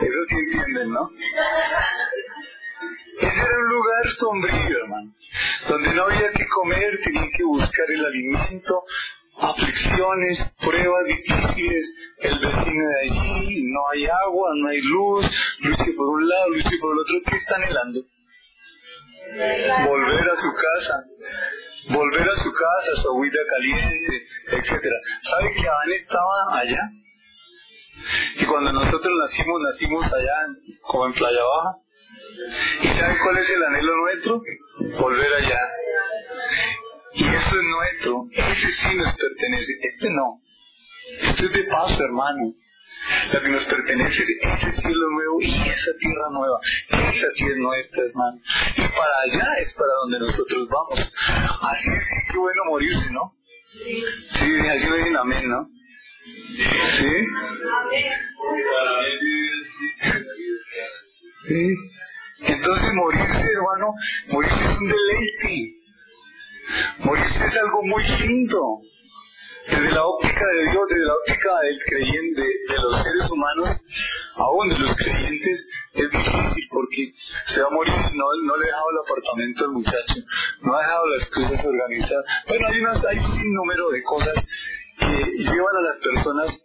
Eso 0.00 0.24
sí 0.28 0.34
entienden, 0.34 0.90
¿no? 0.90 1.10
Ese 3.20 3.40
era 3.40 3.58
un 3.58 3.68
lugar 3.68 4.08
sombrío, 4.18 4.78
hermano, 4.82 5.14
donde 5.68 5.94
no 5.94 6.02
había 6.06 6.32
que 6.32 6.48
comer, 6.48 7.00
tenían 7.04 7.30
que 7.30 7.44
buscar 7.44 7.86
el 7.88 8.04
alimento, 8.04 8.84
aflicciones, 9.38 10.54
pruebas 10.60 11.04
difíciles, 11.04 11.94
el 12.18 12.38
vecino 12.38 12.88
de 12.88 13.00
allí, 13.02 13.62
no 13.64 13.80
hay 13.92 14.06
agua, 14.06 14.50
no 14.56 14.68
hay 14.68 14.80
luz, 14.80 15.26
luche 15.60 15.92
por 15.96 16.08
un 16.08 16.28
lado, 16.28 16.48
luche 16.50 16.78
por 16.80 16.92
el 16.92 16.98
otro, 17.00 17.14
¿qué 17.26 17.36
está 17.36 17.56
anhelando? 17.56 18.00
Volver 19.86 20.30
a 20.30 20.36
su 20.36 20.54
casa, 20.54 21.04
volver 21.90 22.28
a 22.28 22.36
su 22.36 22.52
casa, 22.52 23.02
su 23.02 23.08
agüita 23.08 23.38
caliente, 23.50 24.26
etcétera. 24.52 24.96
¿Sabe 25.22 25.54
que 25.54 25.68
Adán 25.68 25.92
estaba 26.00 26.58
allá? 26.60 26.90
Y 28.36 28.44
cuando 28.44 28.72
nosotros 28.72 29.12
nacimos, 29.20 29.60
nacimos 29.62 30.12
allá 30.12 30.36
como 30.82 31.06
en 31.06 31.12
Playa 31.14 31.40
Baja. 31.42 31.78
¿Y 32.82 32.88
sabe 32.88 33.16
cuál 33.22 33.38
es 33.38 33.50
el 33.50 33.62
anhelo 33.62 33.96
nuestro? 33.96 34.42
Volver 35.00 35.34
allá. 35.34 35.58
Y 37.14 37.24
eso 37.24 37.56
es 37.56 37.64
nuestro. 37.64 38.28
Ese 38.32 38.70
sí 38.72 38.94
nos 38.96 39.14
pertenece. 39.14 39.72
Este 39.82 40.10
no. 40.10 40.40
Este 41.20 41.44
es 41.46 41.52
de 41.52 41.64
paso, 41.64 42.02
hermano. 42.02 42.52
La 43.32 43.40
que 43.40 43.48
nos 43.48 43.64
pertenece 43.66 44.22
es 44.22 44.28
ese 44.62 44.72
cielo 44.72 45.10
nuevo 45.10 45.40
y 45.40 45.52
esa 45.52 45.90
tierra 45.98 46.30
nueva. 46.30 46.58
Esa 46.88 47.26
sí 47.34 47.44
es 47.44 47.56
nuestra, 47.58 48.02
hermano. 48.02 48.40
Y 48.76 48.80
para 48.80 49.18
allá 49.24 49.58
es 49.60 49.72
para 49.74 49.92
donde 50.02 50.18
nosotros 50.20 50.68
vamos. 50.68 51.12
Así 51.62 51.90
es 51.90 52.32
que 52.32 52.38
bueno 52.38 52.62
morirse, 52.66 53.10
¿no? 53.10 53.34
Sí, 53.74 54.68
así 54.68 54.88
me 54.88 54.96
dicen 54.98 55.16
amén, 55.16 55.48
¿no? 55.48 55.68
¿Sí? 56.96 57.26
Sí. 61.48 61.74
Entonces 62.40 62.94
morirse, 62.94 63.46
hermano, 63.52 63.94
morirse 64.28 64.64
es 64.64 64.78
un 64.78 64.88
deleite. 64.88 65.83
Morirse 66.98 67.44
es 67.44 67.56
algo 67.56 67.82
muy 67.82 68.02
lindo. 68.04 68.80
Desde 69.66 69.90
la 69.92 70.04
óptica 70.04 70.46
de 70.46 70.70
Dios, 70.70 70.84
desde 70.90 71.04
la 71.06 71.14
óptica 71.14 71.60
del 71.60 71.78
creyente, 71.86 72.42
de 72.42 72.76
los 72.82 73.02
seres 73.02 73.30
humanos, 73.30 73.70
aún 74.34 74.68
de 74.68 74.78
los 74.78 74.94
creyentes, 74.94 75.66
es 75.94 76.10
difícil 76.10 76.68
porque 76.70 77.14
se 77.46 77.62
va 77.62 77.68
a 77.68 77.70
morir, 77.70 77.94
no, 77.94 78.24
no 78.44 78.56
le 78.58 78.64
ha 78.64 78.66
dejado 78.66 78.90
el 78.90 78.98
apartamento 78.98 79.64
al 79.64 79.70
muchacho, 79.70 80.14
no 80.60 80.74
ha 80.74 80.80
dejado 80.80 81.06
las 81.06 81.30
cosas 81.30 81.64
organizadas. 81.64 82.24
Bueno, 82.46 82.68
hay, 82.68 82.80
unas, 82.80 83.04
hay 83.06 83.18
un 83.18 83.54
número 83.54 83.88
de 83.90 84.02
cosas 84.02 84.46
que 84.98 85.06
llevan 85.06 85.76
a 85.76 85.80
las 85.80 85.98
personas 85.98 86.64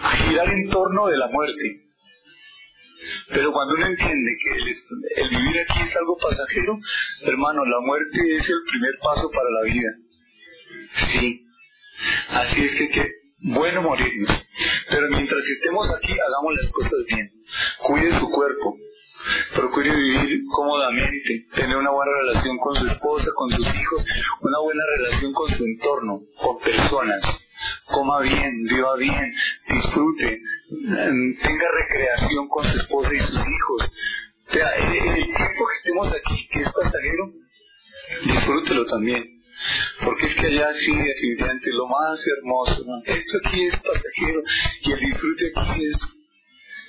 a 0.00 0.10
girar 0.10 0.48
en 0.48 0.70
torno 0.70 1.06
de 1.08 1.16
la 1.16 1.26
muerte. 1.28 1.87
Pero 3.28 3.52
cuando 3.52 3.74
uno 3.74 3.86
entiende 3.86 4.36
que 4.42 5.20
el, 5.20 5.28
vivir 5.28 5.60
aquí 5.60 5.82
es 5.82 5.96
algo 5.96 6.16
pasajero, 6.16 6.78
hermano, 7.22 7.64
la 7.64 7.80
muerte 7.80 8.36
es 8.36 8.48
el 8.48 8.62
primer 8.70 8.98
paso 9.02 9.30
para 9.30 9.50
la 9.50 9.62
vida. 9.62 9.90
Sí. 11.12 11.44
Así 12.28 12.64
es 12.64 12.74
que 12.74 12.88
que 12.90 13.06
bueno 13.40 13.82
morirnos. 13.82 14.48
Pero 14.90 15.08
mientras 15.10 15.44
estemos 15.46 15.88
aquí, 15.96 16.12
hagamos 16.12 16.54
las 16.54 16.70
cosas 16.72 17.04
bien. 17.08 17.32
Cuide 17.82 18.18
su 18.18 18.30
cuerpo. 18.30 18.76
Procure 19.54 19.94
vivir 19.94 20.42
cómodamente, 20.50 21.46
tener 21.54 21.76
una 21.76 21.90
buena 21.90 22.12
relación 22.20 22.56
con 22.58 22.76
su 22.76 22.86
esposa, 22.86 23.28
con 23.34 23.50
sus 23.50 23.66
hijos, 23.66 24.06
una 24.40 24.58
buena 24.60 24.82
relación 24.96 25.32
con 25.32 25.48
su 25.50 25.64
entorno, 25.64 26.22
con 26.40 26.58
personas. 26.60 27.47
Coma 27.86 28.20
bien, 28.20 28.64
viva 28.64 28.96
bien, 28.96 29.34
disfrute, 29.68 30.40
tenga 30.68 31.68
recreación 31.80 32.48
con 32.48 32.64
su 32.64 32.76
esposa 32.78 33.14
y 33.14 33.18
sus 33.20 33.36
hijos. 33.36 33.90
O 34.48 34.52
sea, 34.52 34.70
el, 34.76 34.96
el 34.96 35.24
tiempo 35.24 35.66
que 35.66 35.74
estemos 35.76 36.08
aquí, 36.08 36.48
que 36.50 36.60
es 36.60 36.72
pasajero, 36.72 37.32
disfrútelo 38.24 38.84
también 38.86 39.38
porque 40.04 40.26
es 40.26 40.34
que 40.34 40.46
allá 40.46 40.72
sí, 40.72 40.94
definitivamente, 40.94 41.70
lo 41.72 41.86
más 41.88 42.24
hermoso. 42.26 42.84
Esto 43.04 43.38
aquí 43.44 43.64
es 43.66 43.76
pasajero 43.76 44.42
y 44.82 44.92
el 44.92 45.00
disfrute 45.00 45.52
aquí 45.56 45.84
es, 45.86 46.18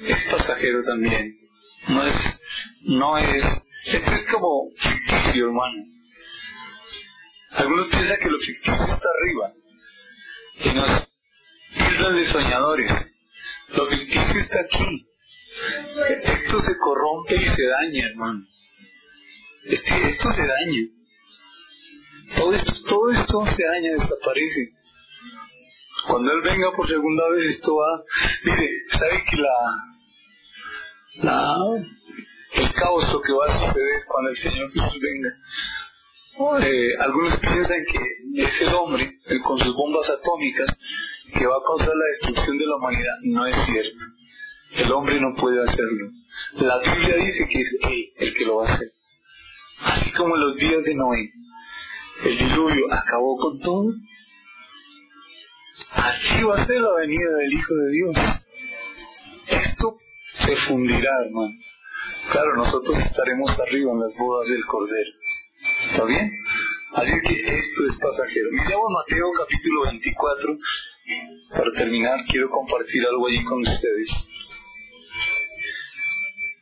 es 0.08 0.26
pasajero 0.32 0.84
también. 0.84 1.36
No 1.88 2.04
es, 2.06 2.42
no 2.82 3.18
es, 3.18 3.44
esto 3.86 4.12
es 4.12 4.26
como 4.26 4.70
ficticio, 4.78 5.46
hermano. 5.48 5.84
Algunos 7.52 7.88
piensan 7.88 8.20
que 8.20 8.30
lo 8.30 8.40
ficticio 8.40 8.74
está 8.74 9.08
arriba 9.20 9.54
y 10.64 10.70
nos 10.74 11.10
islas 11.76 12.14
de 12.14 12.26
soñadores. 12.28 13.14
Lo 13.70 13.86
ficticio 13.86 14.40
está 14.40 14.60
aquí. 14.62 15.08
Esto 16.24 16.62
se 16.62 16.78
corrompe 16.78 17.36
y 17.36 17.46
se 17.46 17.68
daña, 17.68 18.08
hermano. 18.08 18.46
esto 19.66 20.32
se 20.32 20.42
daña. 20.42 20.88
Todo 22.36 22.54
esto, 22.54 22.74
todo 22.88 23.12
esto 23.12 23.46
se 23.46 23.64
daña, 23.64 23.92
desaparece. 23.92 24.74
Cuando 26.08 26.32
Él 26.32 26.42
venga 26.42 26.72
por 26.76 26.88
segunda 26.88 27.30
vez, 27.30 27.46
esto 27.46 27.76
va. 27.76 28.04
Mire, 28.44 28.70
¿sabe 28.90 29.24
que 29.30 29.36
la, 29.38 29.58
la, 31.24 31.56
el 32.54 32.74
caos 32.74 33.12
lo 33.14 33.22
que 33.22 33.34
va 33.34 33.48
a 33.48 33.68
suceder 33.68 34.06
cuando 34.08 34.30
el 34.30 34.38
Señor 34.38 34.72
Jesús 34.72 35.00
venga? 35.02 35.30
Eh, 36.40 36.96
algunos 37.00 37.38
piensan 37.40 37.84
que 37.92 38.44
es 38.44 38.62
el 38.62 38.74
hombre 38.74 39.20
con 39.44 39.60
sus 39.60 39.76
bombas 39.76 40.10
atómicas 40.10 40.70
que 41.34 41.46
va 41.46 41.56
a 41.56 41.68
causar 41.68 41.94
la 41.94 42.06
destrucción 42.12 42.58
de 42.58 42.66
la 42.66 42.76
humanidad. 42.78 43.16
No 43.24 43.46
es 43.46 43.56
cierto. 43.66 44.06
El 44.72 44.92
hombre 44.94 45.20
no 45.20 45.36
puede 45.36 45.62
hacerlo. 45.62 46.12
La 46.60 46.80
Biblia 46.80 47.16
dice 47.18 47.46
que 47.50 47.60
es 47.60 47.78
Él 47.82 48.14
el 48.16 48.34
que 48.34 48.46
lo 48.46 48.58
va 48.58 48.70
a 48.70 48.74
hacer. 48.74 48.94
Así 49.82 50.12
como 50.14 50.36
en 50.36 50.42
los 50.42 50.56
días 50.56 50.84
de 50.84 50.96
Noé 50.96 51.34
el 52.24 52.38
diluvio 52.38 52.86
acabó 52.92 53.38
con 53.38 53.60
todo. 53.60 53.94
Así 55.92 56.44
va 56.44 56.56
a 56.56 56.66
ser 56.66 56.82
la 56.82 56.94
venida 57.00 57.34
del 57.38 57.54
Hijo 57.54 57.74
de 57.76 57.92
Dios. 57.92 58.16
Esto 59.50 59.94
se 60.40 60.56
fundirá, 60.56 61.12
hermano. 61.26 61.54
Claro, 62.32 62.56
nosotros 62.56 62.98
estaremos 63.00 63.60
arriba 63.60 63.92
en 63.92 64.00
las 64.00 64.16
bodas 64.18 64.50
del 64.50 64.66
Cordero. 64.66 65.19
¿Está 65.82 66.04
bien? 66.04 66.30
Así 66.94 67.12
que 67.24 67.34
esto 67.34 67.86
es 67.88 67.96
pasajero. 68.02 68.50
Miramos 68.52 68.92
Mateo 68.92 69.32
capítulo 69.38 69.84
24. 69.84 70.58
Para 71.52 71.72
terminar, 71.72 72.20
quiero 72.30 72.50
compartir 72.50 73.06
algo 73.08 73.28
allí 73.28 73.44
con 73.46 73.60
ustedes. 73.62 74.10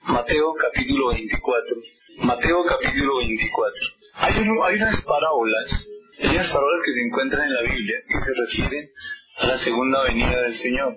Mateo 0.03 0.53
capítulo 0.53 1.09
24. 1.09 1.75
Mateo 2.19 2.65
capítulo 2.65 3.17
24. 3.17 3.73
Hay, 4.15 4.33
hay 4.33 4.75
unas 4.75 5.01
parábolas, 5.01 5.89
hay 6.19 6.29
unas 6.29 6.47
parábolas 6.47 6.81
que 6.85 6.91
se 6.91 7.05
encuentran 7.07 7.43
en 7.43 7.53
la 7.53 7.61
Biblia 7.61 7.95
que 8.07 8.19
se 8.21 8.33
refieren 8.33 8.89
a 9.37 9.47
la 9.47 9.57
segunda 9.57 10.03
venida 10.03 10.41
del 10.41 10.53
Señor. 10.53 10.95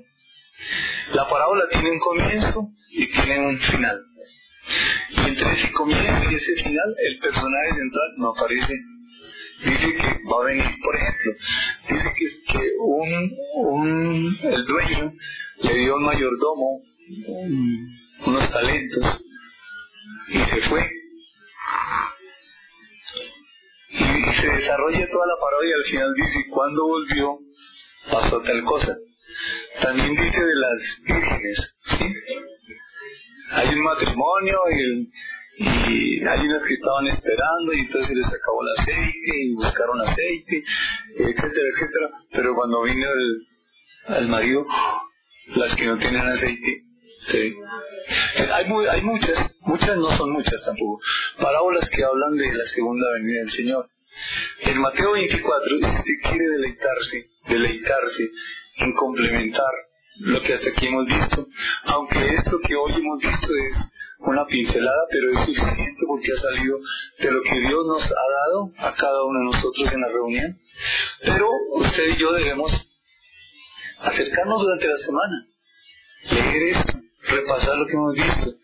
La 1.14 1.27
parábola 1.29 1.64
tiene 1.71 1.91
un 1.91 1.99
comienzo 1.99 2.68
y 2.91 3.11
tiene 3.11 3.47
un 3.47 3.59
final. 3.59 4.09
Y 5.11 5.21
entre 5.29 5.53
ese 5.53 5.73
comienzo 5.73 6.31
y 6.31 6.35
ese 6.35 6.55
final, 6.62 6.95
el 6.99 7.18
personaje 7.18 7.73
central 7.73 8.09
no 8.18 8.31
aparece. 8.31 8.75
Dice 9.64 9.95
que 9.95 10.03
va 10.03 10.43
a 10.43 10.47
venir, 10.47 10.75
por 10.83 10.97
ejemplo, 10.97 11.33
dice 11.91 12.14
que, 12.16 12.53
que 12.53 12.71
un, 12.79 13.37
un, 13.57 14.39
el 14.43 14.64
dueño 14.64 15.12
le 15.62 15.75
dio 15.75 15.97
un 15.97 16.05
mayordomo 16.05 16.83
unos 18.27 18.51
talentos 18.51 19.25
y 20.29 20.39
se 20.39 20.61
fue 20.62 20.89
y 23.91 24.33
se 24.35 24.49
desarrolla 24.49 25.11
toda 25.11 25.27
la 25.27 25.41
parodia 25.41 25.75
al 25.77 25.91
final 25.91 26.14
dice, 26.14 26.47
cuando 26.51 26.87
volvió 26.87 27.39
pasó 28.11 28.41
tal 28.43 28.64
cosa. 28.64 28.97
También 29.81 30.11
dice 30.14 30.41
de 30.45 30.57
las 30.57 31.01
vírgenes, 31.05 31.77
¿sí? 31.85 32.14
Hay 33.51 33.68
un 33.68 33.82
matrimonio 33.82 34.59
y, 34.72 35.11
y 35.59 36.26
hay 36.26 36.46
unas 36.46 36.62
que 36.62 36.74
estaban 36.74 37.07
esperando 37.09 37.72
y 37.72 37.80
entonces 37.80 38.16
les 38.16 38.26
acabó 38.26 38.62
el 38.62 38.80
aceite 38.80 39.32
y 39.42 39.55
buscaron 39.55 40.01
aceite, 40.01 40.64
etcétera, 41.16 41.68
etcétera. 41.72 42.11
Pero 42.32 42.55
cuando 42.55 42.82
vino 42.82 43.07
el, 43.11 44.16
el 44.16 44.28
marido, 44.28 44.66
las 45.57 45.74
que 45.76 45.86
no 45.86 45.98
tienen 45.98 46.26
aceite, 46.26 46.84
Sí. 47.26 47.55
Hay, 48.53 48.64
hay 48.90 49.03
muchas, 49.03 49.57
muchas 49.61 49.96
no 49.98 50.11
son 50.16 50.32
muchas 50.32 50.64
tampoco, 50.64 51.01
parábolas 51.38 51.88
que 51.90 52.03
hablan 52.03 52.36
de 52.36 52.53
la 52.53 52.66
segunda 52.66 53.07
venida 53.14 53.40
del 53.40 53.51
Señor. 53.51 53.90
En 54.61 54.80
Mateo 54.80 55.12
24, 55.12 55.78
si 55.78 55.84
usted 55.84 56.12
quiere 56.22 56.48
deleitarse, 56.48 57.30
deleitarse 57.48 58.30
en 58.78 58.92
complementar 58.94 59.70
lo 60.18 60.42
que 60.42 60.54
hasta 60.54 60.70
aquí 60.70 60.86
hemos 60.86 61.06
visto, 61.06 61.46
aunque 61.84 62.34
esto 62.34 62.58
que 62.66 62.74
hoy 62.74 62.92
hemos 62.94 63.18
visto 63.18 63.48
es 63.68 63.92
una 64.18 64.46
pincelada, 64.46 65.02
pero 65.11 65.30
es 65.30 65.38
suficiente 65.46 66.02
porque 66.06 66.32
ha 66.32 66.36
salido 66.36 66.78
de 67.18 67.30
lo 67.30 67.42
que 67.42 67.61
Dios 67.61 67.86
nos 67.86 68.04
ha 68.04 68.30
dado 68.44 68.72
a 68.78 68.94
cada 68.94 69.24
uno 69.24 69.38
de 69.38 69.44
nosotros 69.46 69.92
en 69.92 70.00
la 70.00 70.08
reunión. 70.08 70.61
Pero 71.22 71.48
usted 71.74 72.04
y 72.11 72.16
yo 72.16 72.32
debemos 72.32 72.70
acercarnos 73.98 74.62
durante 74.62 74.88
la 74.88 74.96
semana, 74.98 75.46
leer 76.30 76.62
esto, 76.76 76.92
repasar 77.22 77.76
lo 77.76 77.86
que 77.86 77.92
hemos 77.92 78.14
visto, 78.14 78.54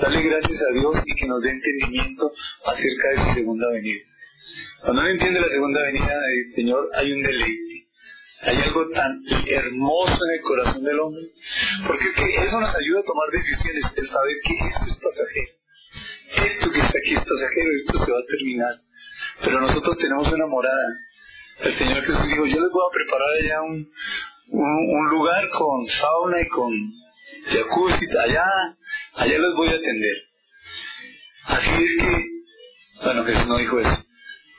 darle 0.00 0.22
gracias 0.22 0.62
a 0.62 0.72
Dios 0.74 1.02
y 1.04 1.14
que 1.14 1.26
nos 1.26 1.42
dé 1.42 1.50
entendimiento 1.50 2.32
acerca 2.64 3.08
de 3.10 3.28
su 3.28 3.34
segunda 3.34 3.70
venida. 3.70 4.04
Cuando 4.80 5.02
uno 5.02 5.10
entiende 5.10 5.40
la 5.40 5.48
segunda 5.48 5.82
venida 5.82 6.14
Señor, 6.54 6.90
hay 6.94 7.12
un 7.12 7.22
deleite. 7.22 7.65
Hay 8.42 8.56
algo 8.56 8.88
tan 8.90 9.22
hermoso 9.46 10.18
en 10.24 10.32
el 10.34 10.42
corazón 10.42 10.84
del 10.84 11.00
hombre, 11.00 11.22
porque 11.86 12.04
eso 12.42 12.60
nos 12.60 12.76
ayuda 12.76 13.00
a 13.00 13.04
tomar 13.04 13.28
decisiones, 13.32 13.84
el 13.96 14.08
saber 14.08 14.36
que 14.44 14.66
esto 14.68 14.86
es 14.88 14.96
pasajero. 14.96 15.52
Esto 16.46 16.70
que 16.70 16.80
está 16.80 16.98
aquí 16.98 17.12
es 17.14 17.20
pasajero, 17.20 17.70
esto 17.74 18.04
se 18.04 18.12
va 18.12 18.18
a 18.18 18.26
terminar. 18.28 18.74
Pero 19.42 19.60
nosotros 19.60 19.96
tenemos 19.98 20.30
una 20.30 20.46
morada. 20.46 20.98
El 21.60 21.72
Señor 21.74 22.04
Jesús 22.04 22.28
dijo, 22.28 22.46
yo 22.46 22.60
les 22.60 22.70
voy 22.70 22.84
a 22.86 22.92
preparar 22.92 23.28
allá 23.42 23.62
un, 23.62 23.90
un 24.52 25.08
lugar 25.10 25.48
con 25.50 25.86
sauna 25.86 26.40
y 26.40 26.48
con 26.48 26.72
jacuzzi, 27.46 28.06
allá, 28.18 28.44
allá 29.14 29.38
los 29.38 29.54
voy 29.56 29.68
a 29.68 29.76
atender. 29.76 30.16
Así 31.44 31.70
es 31.70 31.96
que, 31.98 33.04
bueno, 33.04 33.24
Jesús 33.24 33.46
no 33.46 33.58
dijo 33.58 33.80
eso. 33.80 34.04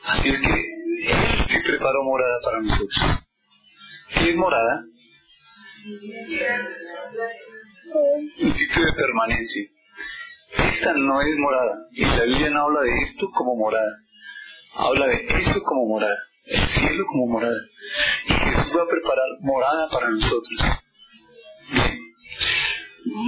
Así 0.05 0.29
es 0.29 0.39
que 0.39 0.47
Él 0.47 1.45
sí 1.47 1.59
preparó 1.63 2.03
morada 2.03 2.39
para 2.43 2.61
nosotros. 2.61 3.26
¿Qué 4.13 4.29
es 4.29 4.35
morada? 4.35 4.83
Un 8.39 8.51
sitio 8.51 8.85
de 8.85 8.93
permanencia. 8.93 9.63
Esta 10.57 10.93
no 10.93 11.21
es 11.21 11.37
morada. 11.37 11.75
Y 11.91 12.05
la 12.05 12.23
Biblia 12.23 12.49
no 12.49 12.63
habla 12.63 12.81
de 12.81 12.97
esto 13.03 13.27
como 13.35 13.55
morada. 13.55 13.97
Habla 14.75 15.07
de 15.07 15.27
eso 15.41 15.61
como 15.63 15.85
morada. 15.87 16.17
El 16.45 16.67
cielo 16.67 17.05
como 17.07 17.27
morada. 17.27 17.57
Y 18.27 18.33
Jesús 18.33 18.77
va 18.77 18.83
a 18.83 18.87
preparar 18.87 19.27
morada 19.41 19.89
para 19.89 20.09
nosotros. 20.09 20.61
Bien. 21.71 21.99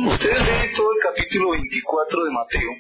Ustedes 0.08 0.46
leen 0.46 0.74
todo 0.76 0.92
el 0.94 1.00
capítulo 1.02 1.52
24 1.52 2.24
de 2.24 2.32
Mateo. 2.32 2.72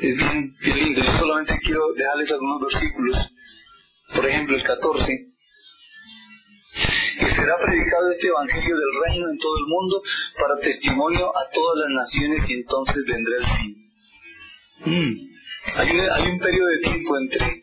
Es 0.00 0.16
bien, 0.16 0.56
bien 0.60 0.78
lindo. 0.78 1.02
Yo 1.02 1.12
solamente 1.18 1.58
quiero 1.62 1.92
dejarles 1.92 2.30
algunos 2.32 2.60
versículos. 2.60 3.32
Por 4.14 4.26
ejemplo, 4.26 4.56
el 4.56 4.62
14. 4.62 5.31
Que 7.18 7.30
será 7.30 7.58
predicado 7.58 8.10
este 8.10 8.28
evangelio 8.28 8.76
del 8.76 9.02
reino 9.04 9.30
en 9.30 9.38
todo 9.38 9.56
el 9.58 9.66
mundo 9.66 10.02
para 10.38 10.60
testimonio 10.60 11.28
a 11.36 11.50
todas 11.52 11.78
las 11.80 11.90
naciones 11.90 12.48
y 12.48 12.54
entonces 12.54 13.04
vendrá 13.06 13.36
el 13.36 13.46
fin. 13.46 13.76
Mm. 14.84 15.32
Hay, 15.76 15.90
un, 15.90 16.00
hay 16.00 16.26
un 16.26 16.38
periodo 16.38 16.68
de 16.68 16.78
tiempo 16.78 17.18
entre 17.18 17.62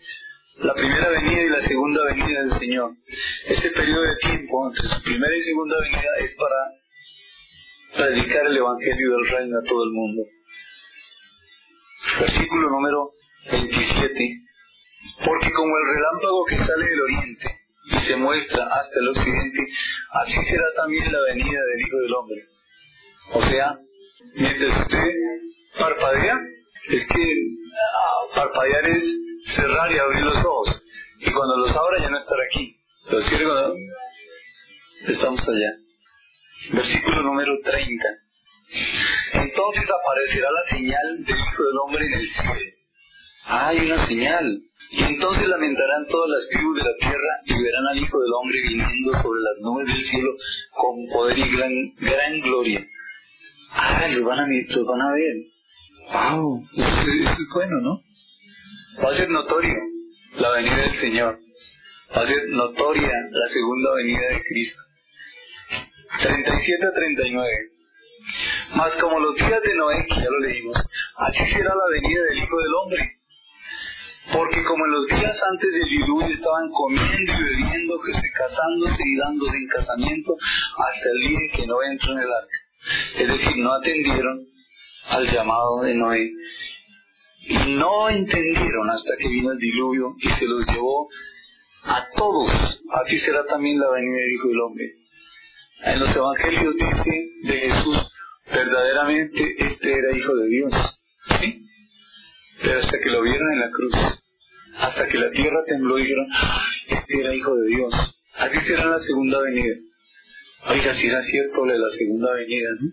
la 0.57 0.73
primera 0.73 1.09
venida 1.09 1.41
y 1.41 1.49
la 1.49 1.61
segunda 1.61 2.05
venida 2.05 2.41
del 2.41 2.51
Señor. 2.51 2.91
Ese 3.47 3.71
periodo 3.71 4.01
de 4.01 4.15
tiempo 4.17 4.67
entre 4.67 4.87
su 4.87 5.01
primera 5.03 5.35
y 5.35 5.41
segunda 5.41 5.75
venida 5.81 6.09
es 6.19 6.35
para 6.35 8.07
predicar 8.07 8.45
el 8.45 8.57
Evangelio 8.57 9.11
del 9.11 9.29
Reino 9.29 9.57
a 9.57 9.63
todo 9.63 9.83
el 9.83 9.91
mundo. 9.91 10.23
Versículo 12.19 12.69
número 12.69 13.11
27. 13.51 14.41
Porque 15.25 15.51
como 15.51 15.77
el 15.77 15.95
relámpago 15.95 16.45
que 16.45 16.57
sale 16.57 16.85
del 16.85 17.01
oriente 17.01 17.58
y 17.91 17.99
se 17.99 18.15
muestra 18.15 18.65
hasta 18.65 18.99
el 18.99 19.09
occidente, 19.09 19.59
así 20.11 20.43
será 20.45 20.65
también 20.75 21.11
la 21.11 21.19
venida 21.21 21.59
del 21.59 21.87
Hijo 21.87 21.97
del 21.97 22.13
Hombre. 22.13 22.47
O 23.33 23.41
sea, 23.41 23.79
mientras 24.35 24.79
usted 24.79 25.11
parpadea, 25.77 26.39
es 26.89 27.05
que 27.07 27.33
ah, 27.95 28.35
parpadear 28.35 28.85
es 28.87 29.15
cerrar 29.45 29.91
y 29.91 29.97
abrir 29.97 30.23
los 30.23 30.37
ojos. 30.37 30.83
Y 31.19 31.31
cuando 31.31 31.57
los 31.57 31.75
abra 31.75 32.01
ya 32.01 32.09
no 32.09 32.17
estará 32.17 32.43
aquí. 32.43 32.79
Los 33.09 33.23
cierra 33.25 33.71
estamos 35.07 35.41
allá. 35.47 35.75
Versículo 36.71 37.23
número 37.23 37.53
30. 37.63 38.05
Entonces 39.33 39.83
aparecerá 39.83 40.49
la 40.51 40.69
señal 40.69 41.23
del 41.25 41.37
Hijo 41.37 41.63
del 41.63 41.77
Hombre 41.83 42.05
en 42.05 42.13
el 42.13 42.29
cielo. 42.29 42.78
Hay 43.51 43.79
una 43.79 43.97
señal. 44.05 44.61
Y 44.91 45.03
entonces 45.03 45.47
lamentarán 45.47 46.05
todas 46.07 46.29
las 46.29 46.49
tribus 46.49 46.77
de 46.77 46.83
la 46.83 46.95
tierra 46.97 47.41
y 47.45 47.63
verán 47.63 47.87
al 47.87 47.97
Hijo 47.97 48.19
del 48.19 48.33
Hombre 48.33 48.61
viniendo 48.61 49.13
sobre 49.21 49.39
las 49.41 49.57
nubes 49.61 49.87
del 49.87 50.03
cielo 50.03 50.31
con 50.71 51.05
poder 51.11 51.37
y 51.39 51.49
gran, 51.49 51.71
gran 51.97 52.41
gloria. 52.41 52.87
Ah, 53.71 54.05
los 54.13 54.23
van 54.23 54.39
a, 54.39 54.47
los 54.47 54.85
van 54.85 55.01
a 55.01 55.11
ver. 55.13 55.35
¡Wow! 56.13 56.63
Eso, 56.75 57.11
es 57.11 57.47
bueno, 57.53 57.81
¿no? 57.81 57.99
Va 59.03 59.09
a 59.09 59.15
ser 59.15 59.29
notorio 59.29 59.75
la 60.37 60.51
venida 60.51 60.77
del 60.77 60.95
Señor. 60.95 61.39
Va 62.15 62.21
a 62.21 62.27
ser 62.27 62.49
notoria 62.49 63.11
la 63.31 63.47
segunda 63.47 63.93
venida 63.95 64.27
de 64.29 64.43
Cristo. 64.43 64.81
37 66.21 66.85
a 66.85 66.93
39. 66.93 67.49
Mas 68.75 68.95
como 68.97 69.19
los 69.19 69.35
días 69.35 69.61
de 69.61 69.75
Noé, 69.75 70.05
que 70.07 70.15
ya 70.15 70.29
lo 70.29 70.39
leímos, 70.39 70.77
así 71.17 71.45
será 71.47 71.73
la 71.73 71.87
venida 71.91 72.23
del 72.23 72.37
Hijo 72.37 72.57
del 72.57 72.73
Hombre. 72.75 73.18
Porque 74.31 74.63
como 74.63 74.85
en 74.85 74.91
los 74.91 75.07
días 75.07 75.41
antes 75.51 75.71
del 75.71 75.89
diluvio 75.89 76.27
estaban 76.27 76.69
comiendo 76.71 77.33
y 77.33 77.43
bebiendo, 77.43 77.99
que 77.99 78.13
se 78.13 78.31
casándose 78.31 79.03
y 79.03 79.15
dándose 79.17 79.57
en 79.57 79.67
casamiento, 79.67 80.35
hasta 80.77 81.09
el 81.09 81.29
día 81.29 81.39
que 81.55 81.67
no 81.67 81.81
entró 81.83 82.11
en 82.11 82.19
el 82.19 82.31
arca. 82.31 82.57
Es 83.17 83.27
decir, 83.27 83.57
no 83.57 83.73
atendieron 83.73 84.47
al 85.09 85.25
llamado 85.25 85.81
de 85.81 85.95
Noé. 85.95 86.31
Y 87.41 87.57
no 87.75 88.09
entendieron 88.09 88.89
hasta 88.89 89.17
que 89.17 89.27
vino 89.27 89.51
el 89.51 89.57
diluvio 89.57 90.15
y 90.19 90.29
se 90.29 90.45
los 90.45 90.65
llevó 90.67 91.09
a 91.83 92.07
todos. 92.15 92.83
Así 92.91 93.17
será 93.19 93.45
también 93.45 93.79
la 93.79 93.89
venida 93.89 94.17
del 94.17 94.31
Hijo 94.31 94.47
del 94.49 94.61
Hombre. 94.61 94.85
En 95.81 95.99
los 95.99 96.15
evangelios 96.15 96.75
dice 96.75 97.31
de 97.43 97.53
Jesús, 97.53 98.11
verdaderamente 98.53 99.55
este 99.57 99.91
era 99.91 100.15
Hijo 100.15 100.35
de 100.35 100.47
Dios. 100.47 100.98
Pero 102.61 102.79
hasta 102.79 102.99
que 102.99 103.09
lo 103.09 103.21
vieron 103.21 103.53
en 103.53 103.59
la 103.59 103.71
cruz, 103.71 103.93
hasta 104.77 105.07
que 105.07 105.17
la 105.17 105.31
tierra 105.31 105.63
tembló, 105.67 105.95
dijeron, 105.95 106.27
este 106.87 107.19
era 107.19 107.35
Hijo 107.35 107.55
de 107.55 107.67
Dios. 107.67 107.93
Así 108.35 108.59
será 108.61 108.85
la 108.85 108.99
segunda 108.99 109.41
venida. 109.41 109.75
Oiga, 110.67 110.93
si 110.93 111.07
era 111.07 111.21
cierto 111.21 111.65
de 111.65 111.79
la 111.79 111.89
segunda 111.89 112.33
venida, 112.33 112.69
¿no? 112.79 112.91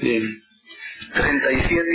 Bien. 0.00 0.42
37, 1.12 1.90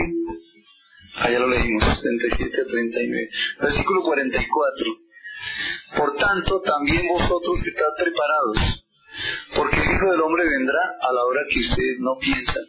allá 1.15 1.39
lo 1.39 1.47
leímos, 1.47 2.01
37 2.01 2.61
a 2.61 2.65
39. 2.65 3.29
Versículo 3.61 4.03
44. 4.03 4.85
Por 5.97 6.15
tanto, 6.17 6.61
también 6.61 7.07
vosotros 7.07 7.65
estad 7.65 7.89
preparados, 7.97 8.85
porque 9.55 9.77
el 9.77 9.95
Hijo 9.95 10.11
del 10.11 10.21
Hombre 10.21 10.47
vendrá 10.49 10.81
a 11.01 11.13
la 11.13 11.23
hora 11.23 11.41
que 11.49 11.59
ustedes 11.59 11.99
no 11.99 12.17
piensan. 12.19 12.63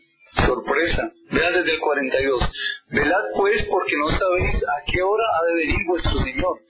Sorpresa. 0.44 1.12
Vean 1.30 1.54
desde 1.54 1.72
el 1.72 1.80
42. 1.80 2.50
Velad 2.88 3.24
pues 3.36 3.64
porque 3.64 3.96
no 3.96 4.10
sabéis 4.16 4.62
a 4.62 4.84
qué 4.86 5.02
hora 5.02 5.24
ha 5.24 5.46
de 5.46 5.54
venir 5.54 5.78
vuestro 5.88 6.12
Señor. 6.18 6.60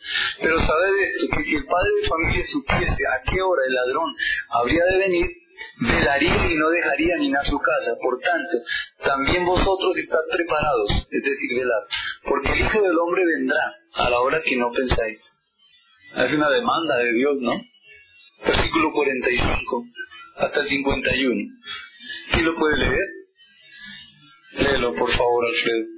Pero 0.40 0.58
sabed 0.60 0.94
esto, 1.02 1.36
que 1.36 1.42
si 1.42 1.54
el 1.56 1.66
padre 1.66 1.90
de 2.00 2.08
familia 2.08 2.44
supiese 2.46 3.06
a 3.06 3.22
qué 3.30 3.42
hora 3.42 3.62
el 3.66 3.74
ladrón 3.74 4.14
habría 4.48 4.84
de 4.84 4.98
venir, 4.98 5.26
velaría 5.78 6.52
y 6.52 6.56
no 6.56 6.70
dejaría 6.70 7.16
ni 7.18 7.34
a 7.34 7.44
su 7.44 7.58
casa. 7.58 7.96
Por 8.00 8.18
tanto, 8.20 8.56
también 9.04 9.44
vosotros 9.44 9.96
estad 9.98 10.20
preparados, 10.32 11.06
es 11.10 11.22
decir, 11.22 11.58
velad, 11.58 11.84
porque 12.24 12.52
el 12.52 12.60
Hijo 12.60 12.80
del 12.80 12.98
Hombre 12.98 13.22
vendrá 13.26 13.74
a 13.92 14.08
la 14.08 14.20
hora 14.20 14.40
que 14.42 14.56
no 14.56 14.72
pensáis. 14.72 15.38
Es 16.16 16.34
una 16.34 16.48
demanda 16.48 16.96
de 16.96 17.12
Dios, 17.12 17.36
¿no? 17.40 17.60
Versículo 18.46 18.92
45 18.92 19.84
hasta 20.38 20.60
el 20.60 20.66
51. 20.66 21.52
¿Quién 22.32 22.44
lo 22.46 22.54
puede 22.54 22.76
leer? 22.78 23.08
Léelo, 24.52 24.94
por 24.94 25.10
favor, 25.12 25.46
Alfredo. 25.46 25.95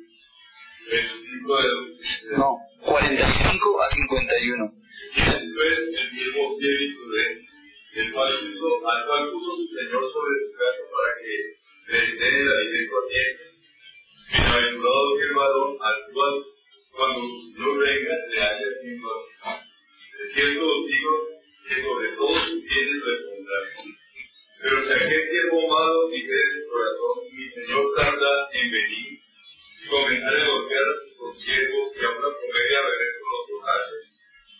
No, 2.36 2.56
45 2.80 3.82
a 3.82 3.90
51. 3.90 4.72
Después 5.16 5.78
el 5.78 6.10
siervo 6.10 6.58
fiel 6.58 6.82
y 6.82 6.94
prudente, 6.94 7.48
el 7.96 8.12
cual 8.12 8.32
puso, 8.38 8.88
al 8.88 9.06
cual 9.06 9.30
puso 9.32 9.56
su 9.56 9.66
Señor 9.68 10.02
sobre 10.12 10.34
su 10.40 10.52
casa 10.56 10.84
para 10.88 11.12
que 11.20 11.34
le 11.92 11.98
dé 12.16 12.30
alimento 12.40 12.94
a 12.96 13.08
tiempo. 13.08 13.44
Bienaventurado 14.32 15.08
varón 15.36 15.76
al 15.80 16.12
cual 16.12 16.34
cuando 16.92 17.20
su 17.20 17.52
Señor 17.52 17.78
venga 17.78 18.14
le 18.30 18.40
haya 18.40 18.66
haciendo 18.72 19.08
así. 19.12 19.68
De 20.18 20.32
cierto 20.32 20.64
os 20.64 20.86
digo 20.88 21.12
que 21.68 21.74
sobre 21.82 22.08
todos 22.16 22.42
sus 22.48 22.62
bienes 22.64 23.04
responderá. 23.04 23.60
Pero 24.62 24.84
si 24.84 24.92
aquel 24.92 25.30
siervo 25.30 25.68
malo 25.68 26.08
dijere 26.08 26.44
en 26.48 26.62
su 26.62 26.68
corazón, 26.70 27.16
mi 27.36 27.46
Señor 27.48 27.84
tarda 27.94 28.32
en 28.52 28.70
venir, 28.70 29.17
comenzaré 29.88 30.42
a 30.42 30.48
golpear 30.48 30.84
a 30.84 30.94
sus 31.02 31.12
consiervos 31.18 31.86
y 31.96 32.04
a 32.04 32.10
una 32.10 32.30
comedia 32.36 32.78
beber 32.84 33.10
con 33.18 33.28
los 33.32 33.44
borrachos, 33.48 34.04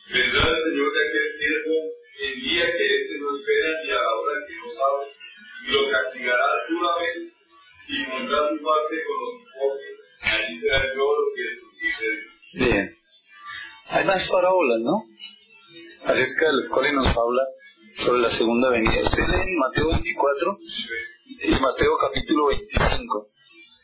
vendrá 0.09 0.43
el 0.49 0.61
Señor 0.65 0.89
de 0.93 1.01
aquel 1.09 1.29
siervo 1.37 1.77
el 2.19 2.35
día 2.41 2.67
que 2.67 2.87
éste 2.97 3.15
no 3.21 3.37
espera 3.37 3.71
y 3.85 3.91
a 3.91 3.95
la 3.95 4.15
hora 4.17 4.35
que 4.47 4.55
no 4.59 4.69
sabe, 4.75 5.05
y 5.63 5.71
lo 5.71 5.91
castigará 5.91 6.47
duramente 6.69 7.33
y 7.89 8.05
pondrá 8.05 8.49
su 8.49 8.57
parte 8.63 8.97
con 9.07 9.17
los 9.21 9.35
pobres. 9.55 9.95
Allí 10.21 10.61
será 10.61 10.85
el 10.85 11.01
oro 11.01 11.23
que 11.35 11.43
es. 11.43 12.67
Bien. 12.67 12.97
Hay 13.89 14.05
más 14.05 14.29
parábolas, 14.29 14.81
¿no? 14.81 15.05
Acerca 16.05 16.47
de 16.47 16.57
las 16.57 16.69
cuales 16.71 16.93
nos 16.93 17.07
habla 17.07 17.43
sobre 17.99 18.21
la 18.21 18.31
segunda 18.31 18.71
venida. 18.71 19.03
Ustedes 19.03 19.29
leen 19.29 19.59
Mateo 19.59 19.89
24 19.89 20.59
y 21.45 21.51
Mateo 21.61 21.99
capítulo 21.99 22.47
25. 22.49 23.31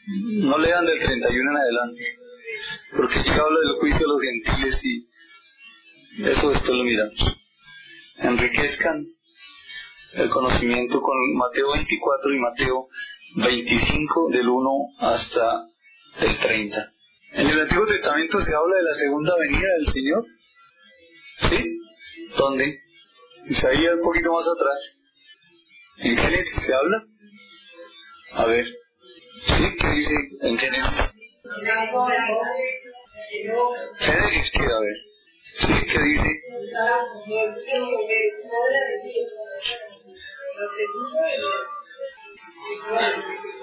No 0.06 0.58
lean 0.58 0.84
del 0.84 0.98
31 0.98 1.50
en 1.50 1.56
adelante, 1.56 2.18
porque 2.96 3.20
aquí 3.20 3.30
habla 3.30 3.60
del 3.60 3.78
juicio 3.80 3.98
de 4.00 4.06
los 4.06 4.20
gentiles 4.20 4.84
y 4.84 5.06
eso 6.24 6.50
después 6.50 6.76
lo 6.76 6.84
miramos. 6.84 7.36
Enriquezcan 8.18 9.06
el 10.12 10.28
conocimiento 10.28 11.00
con 11.00 11.34
Mateo 11.34 11.72
24 11.72 12.34
y 12.34 12.38
Mateo 12.38 12.88
25 13.36 14.28
del 14.30 14.48
1 14.48 14.70
hasta 14.98 15.66
el 16.20 16.38
30. 16.38 16.92
En 17.32 17.48
el 17.48 17.60
Antiguo 17.60 17.86
Testamento 17.86 18.40
se 18.40 18.54
habla 18.54 18.76
de 18.76 18.82
la 18.82 18.94
segunda 18.94 19.34
venida 19.38 19.68
del 19.78 19.86
Señor. 19.88 20.24
¿Sí? 21.48 21.78
¿Dónde? 22.36 22.80
Isaías 23.46 23.94
un 23.94 24.02
poquito 24.02 24.32
más 24.32 24.44
atrás. 24.46 24.98
¿En 25.96 26.16
Génesis 26.16 26.64
se 26.64 26.74
habla? 26.74 27.04
A 28.34 28.46
ver. 28.46 28.66
¿Sí? 29.46 29.76
¿Qué 29.80 29.88
dice 29.90 30.14
en 30.42 30.58
Génesis? 30.58 31.14
Génesis, 33.98 34.50
¿qué? 34.52 34.60
A 34.60 34.80
ver. 34.80 34.96
¿Sí? 35.58 35.72
¿Qué 35.92 36.02
dice? 36.02 36.30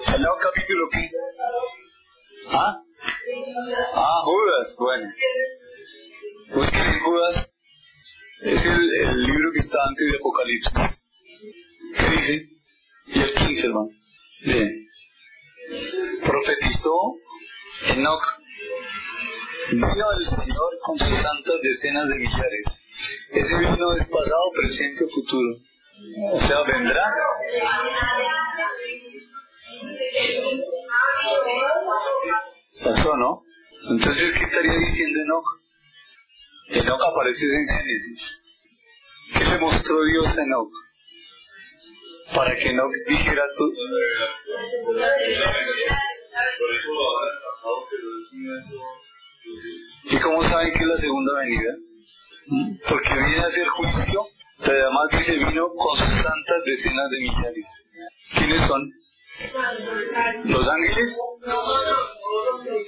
¿El 0.06 0.20
nuevo 0.20 0.36
capítulo 0.40 0.88
qué? 0.92 1.10
¿Ah? 2.50 2.82
Ah, 3.94 4.22
Judas, 4.24 4.76
bueno. 4.78 5.12
Busquen 6.54 6.82
en 6.82 7.00
Judas 7.00 7.52
es 8.42 8.64
el, 8.64 8.72
el, 8.72 9.22
libro 9.22 9.52
que 9.52 9.60
está 9.60 9.78
antes 9.86 10.04
de 10.04 10.16
Apocalipsis. 10.18 11.04
¿Qué 11.96 12.16
dice? 12.16 12.48
Y 13.06 13.20
el 13.20 13.34
15, 13.34 13.66
hermano. 13.66 13.88
Bien. 14.44 14.88
Profetizó 16.42 17.18
Enoch. 17.86 18.22
Vino 19.70 20.12
el 20.18 20.26
Señor 20.26 20.78
con 20.84 20.98
sus 20.98 21.08
santas 21.08 21.54
decenas 21.62 22.08
de 22.08 22.16
millares. 22.16 22.84
Ese 23.30 23.58
vino 23.58 23.92
es 23.96 24.04
pasado, 24.08 24.50
presente 24.56 25.04
o 25.04 25.08
futuro. 25.08 25.56
O 26.32 26.40
sea, 26.40 26.62
vendrá. 26.62 27.14
Pasó, 32.82 33.16
¿no? 33.16 33.44
Entonces, 33.90 34.32
¿qué 34.32 34.44
estaría 34.44 34.78
diciendo 34.78 35.20
Enoch? 35.20 35.46
Enoch 36.70 37.02
aparece 37.02 37.44
en 37.44 37.66
Génesis. 37.68 38.42
¿Qué 39.38 39.44
le 39.44 39.58
mostró 39.60 40.04
Dios 40.04 40.38
a 40.38 40.42
Enoch? 40.42 40.72
Para 42.34 42.56
que 42.56 42.68
Enoch 42.68 42.92
dijera 43.06 43.42
tú. 43.56 43.72
¿Y 50.04 50.18
cómo 50.18 50.42
saben 50.42 50.72
que 50.72 50.80
es 50.80 50.88
la 50.88 50.96
segunda 50.96 51.32
venida? 51.40 51.74
Porque 52.88 53.14
viene 53.14 53.38
a 53.38 53.46
hacer 53.46 53.68
juicio 53.68 54.26
Pero 54.58 54.72
además 54.72 55.08
dice, 55.12 55.32
vino 55.32 55.68
con 55.68 55.98
santas 55.98 56.64
decenas 56.66 57.10
de 57.10 57.20
millares. 57.20 57.86
¿Quiénes 58.36 58.60
son? 58.62 58.90
¿Los 60.44 60.68
ángeles? 60.68 61.18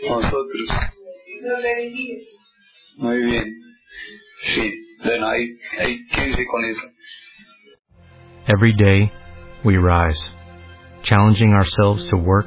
Nosotros. 0.08 0.70
Muy 2.96 3.24
bien. 3.24 3.60
Sí, 4.42 4.96
bueno, 5.04 5.28
ahí, 5.28 5.58
ahí 5.78 5.98
quédense 6.08 6.46
con 6.46 6.64
eso. 6.64 6.82
Every 8.46 8.74
day, 8.74 9.10
we 9.64 9.78
rise, 9.78 10.30
challenging 11.02 11.54
ourselves 11.54 12.06
to 12.10 12.16
work 12.16 12.46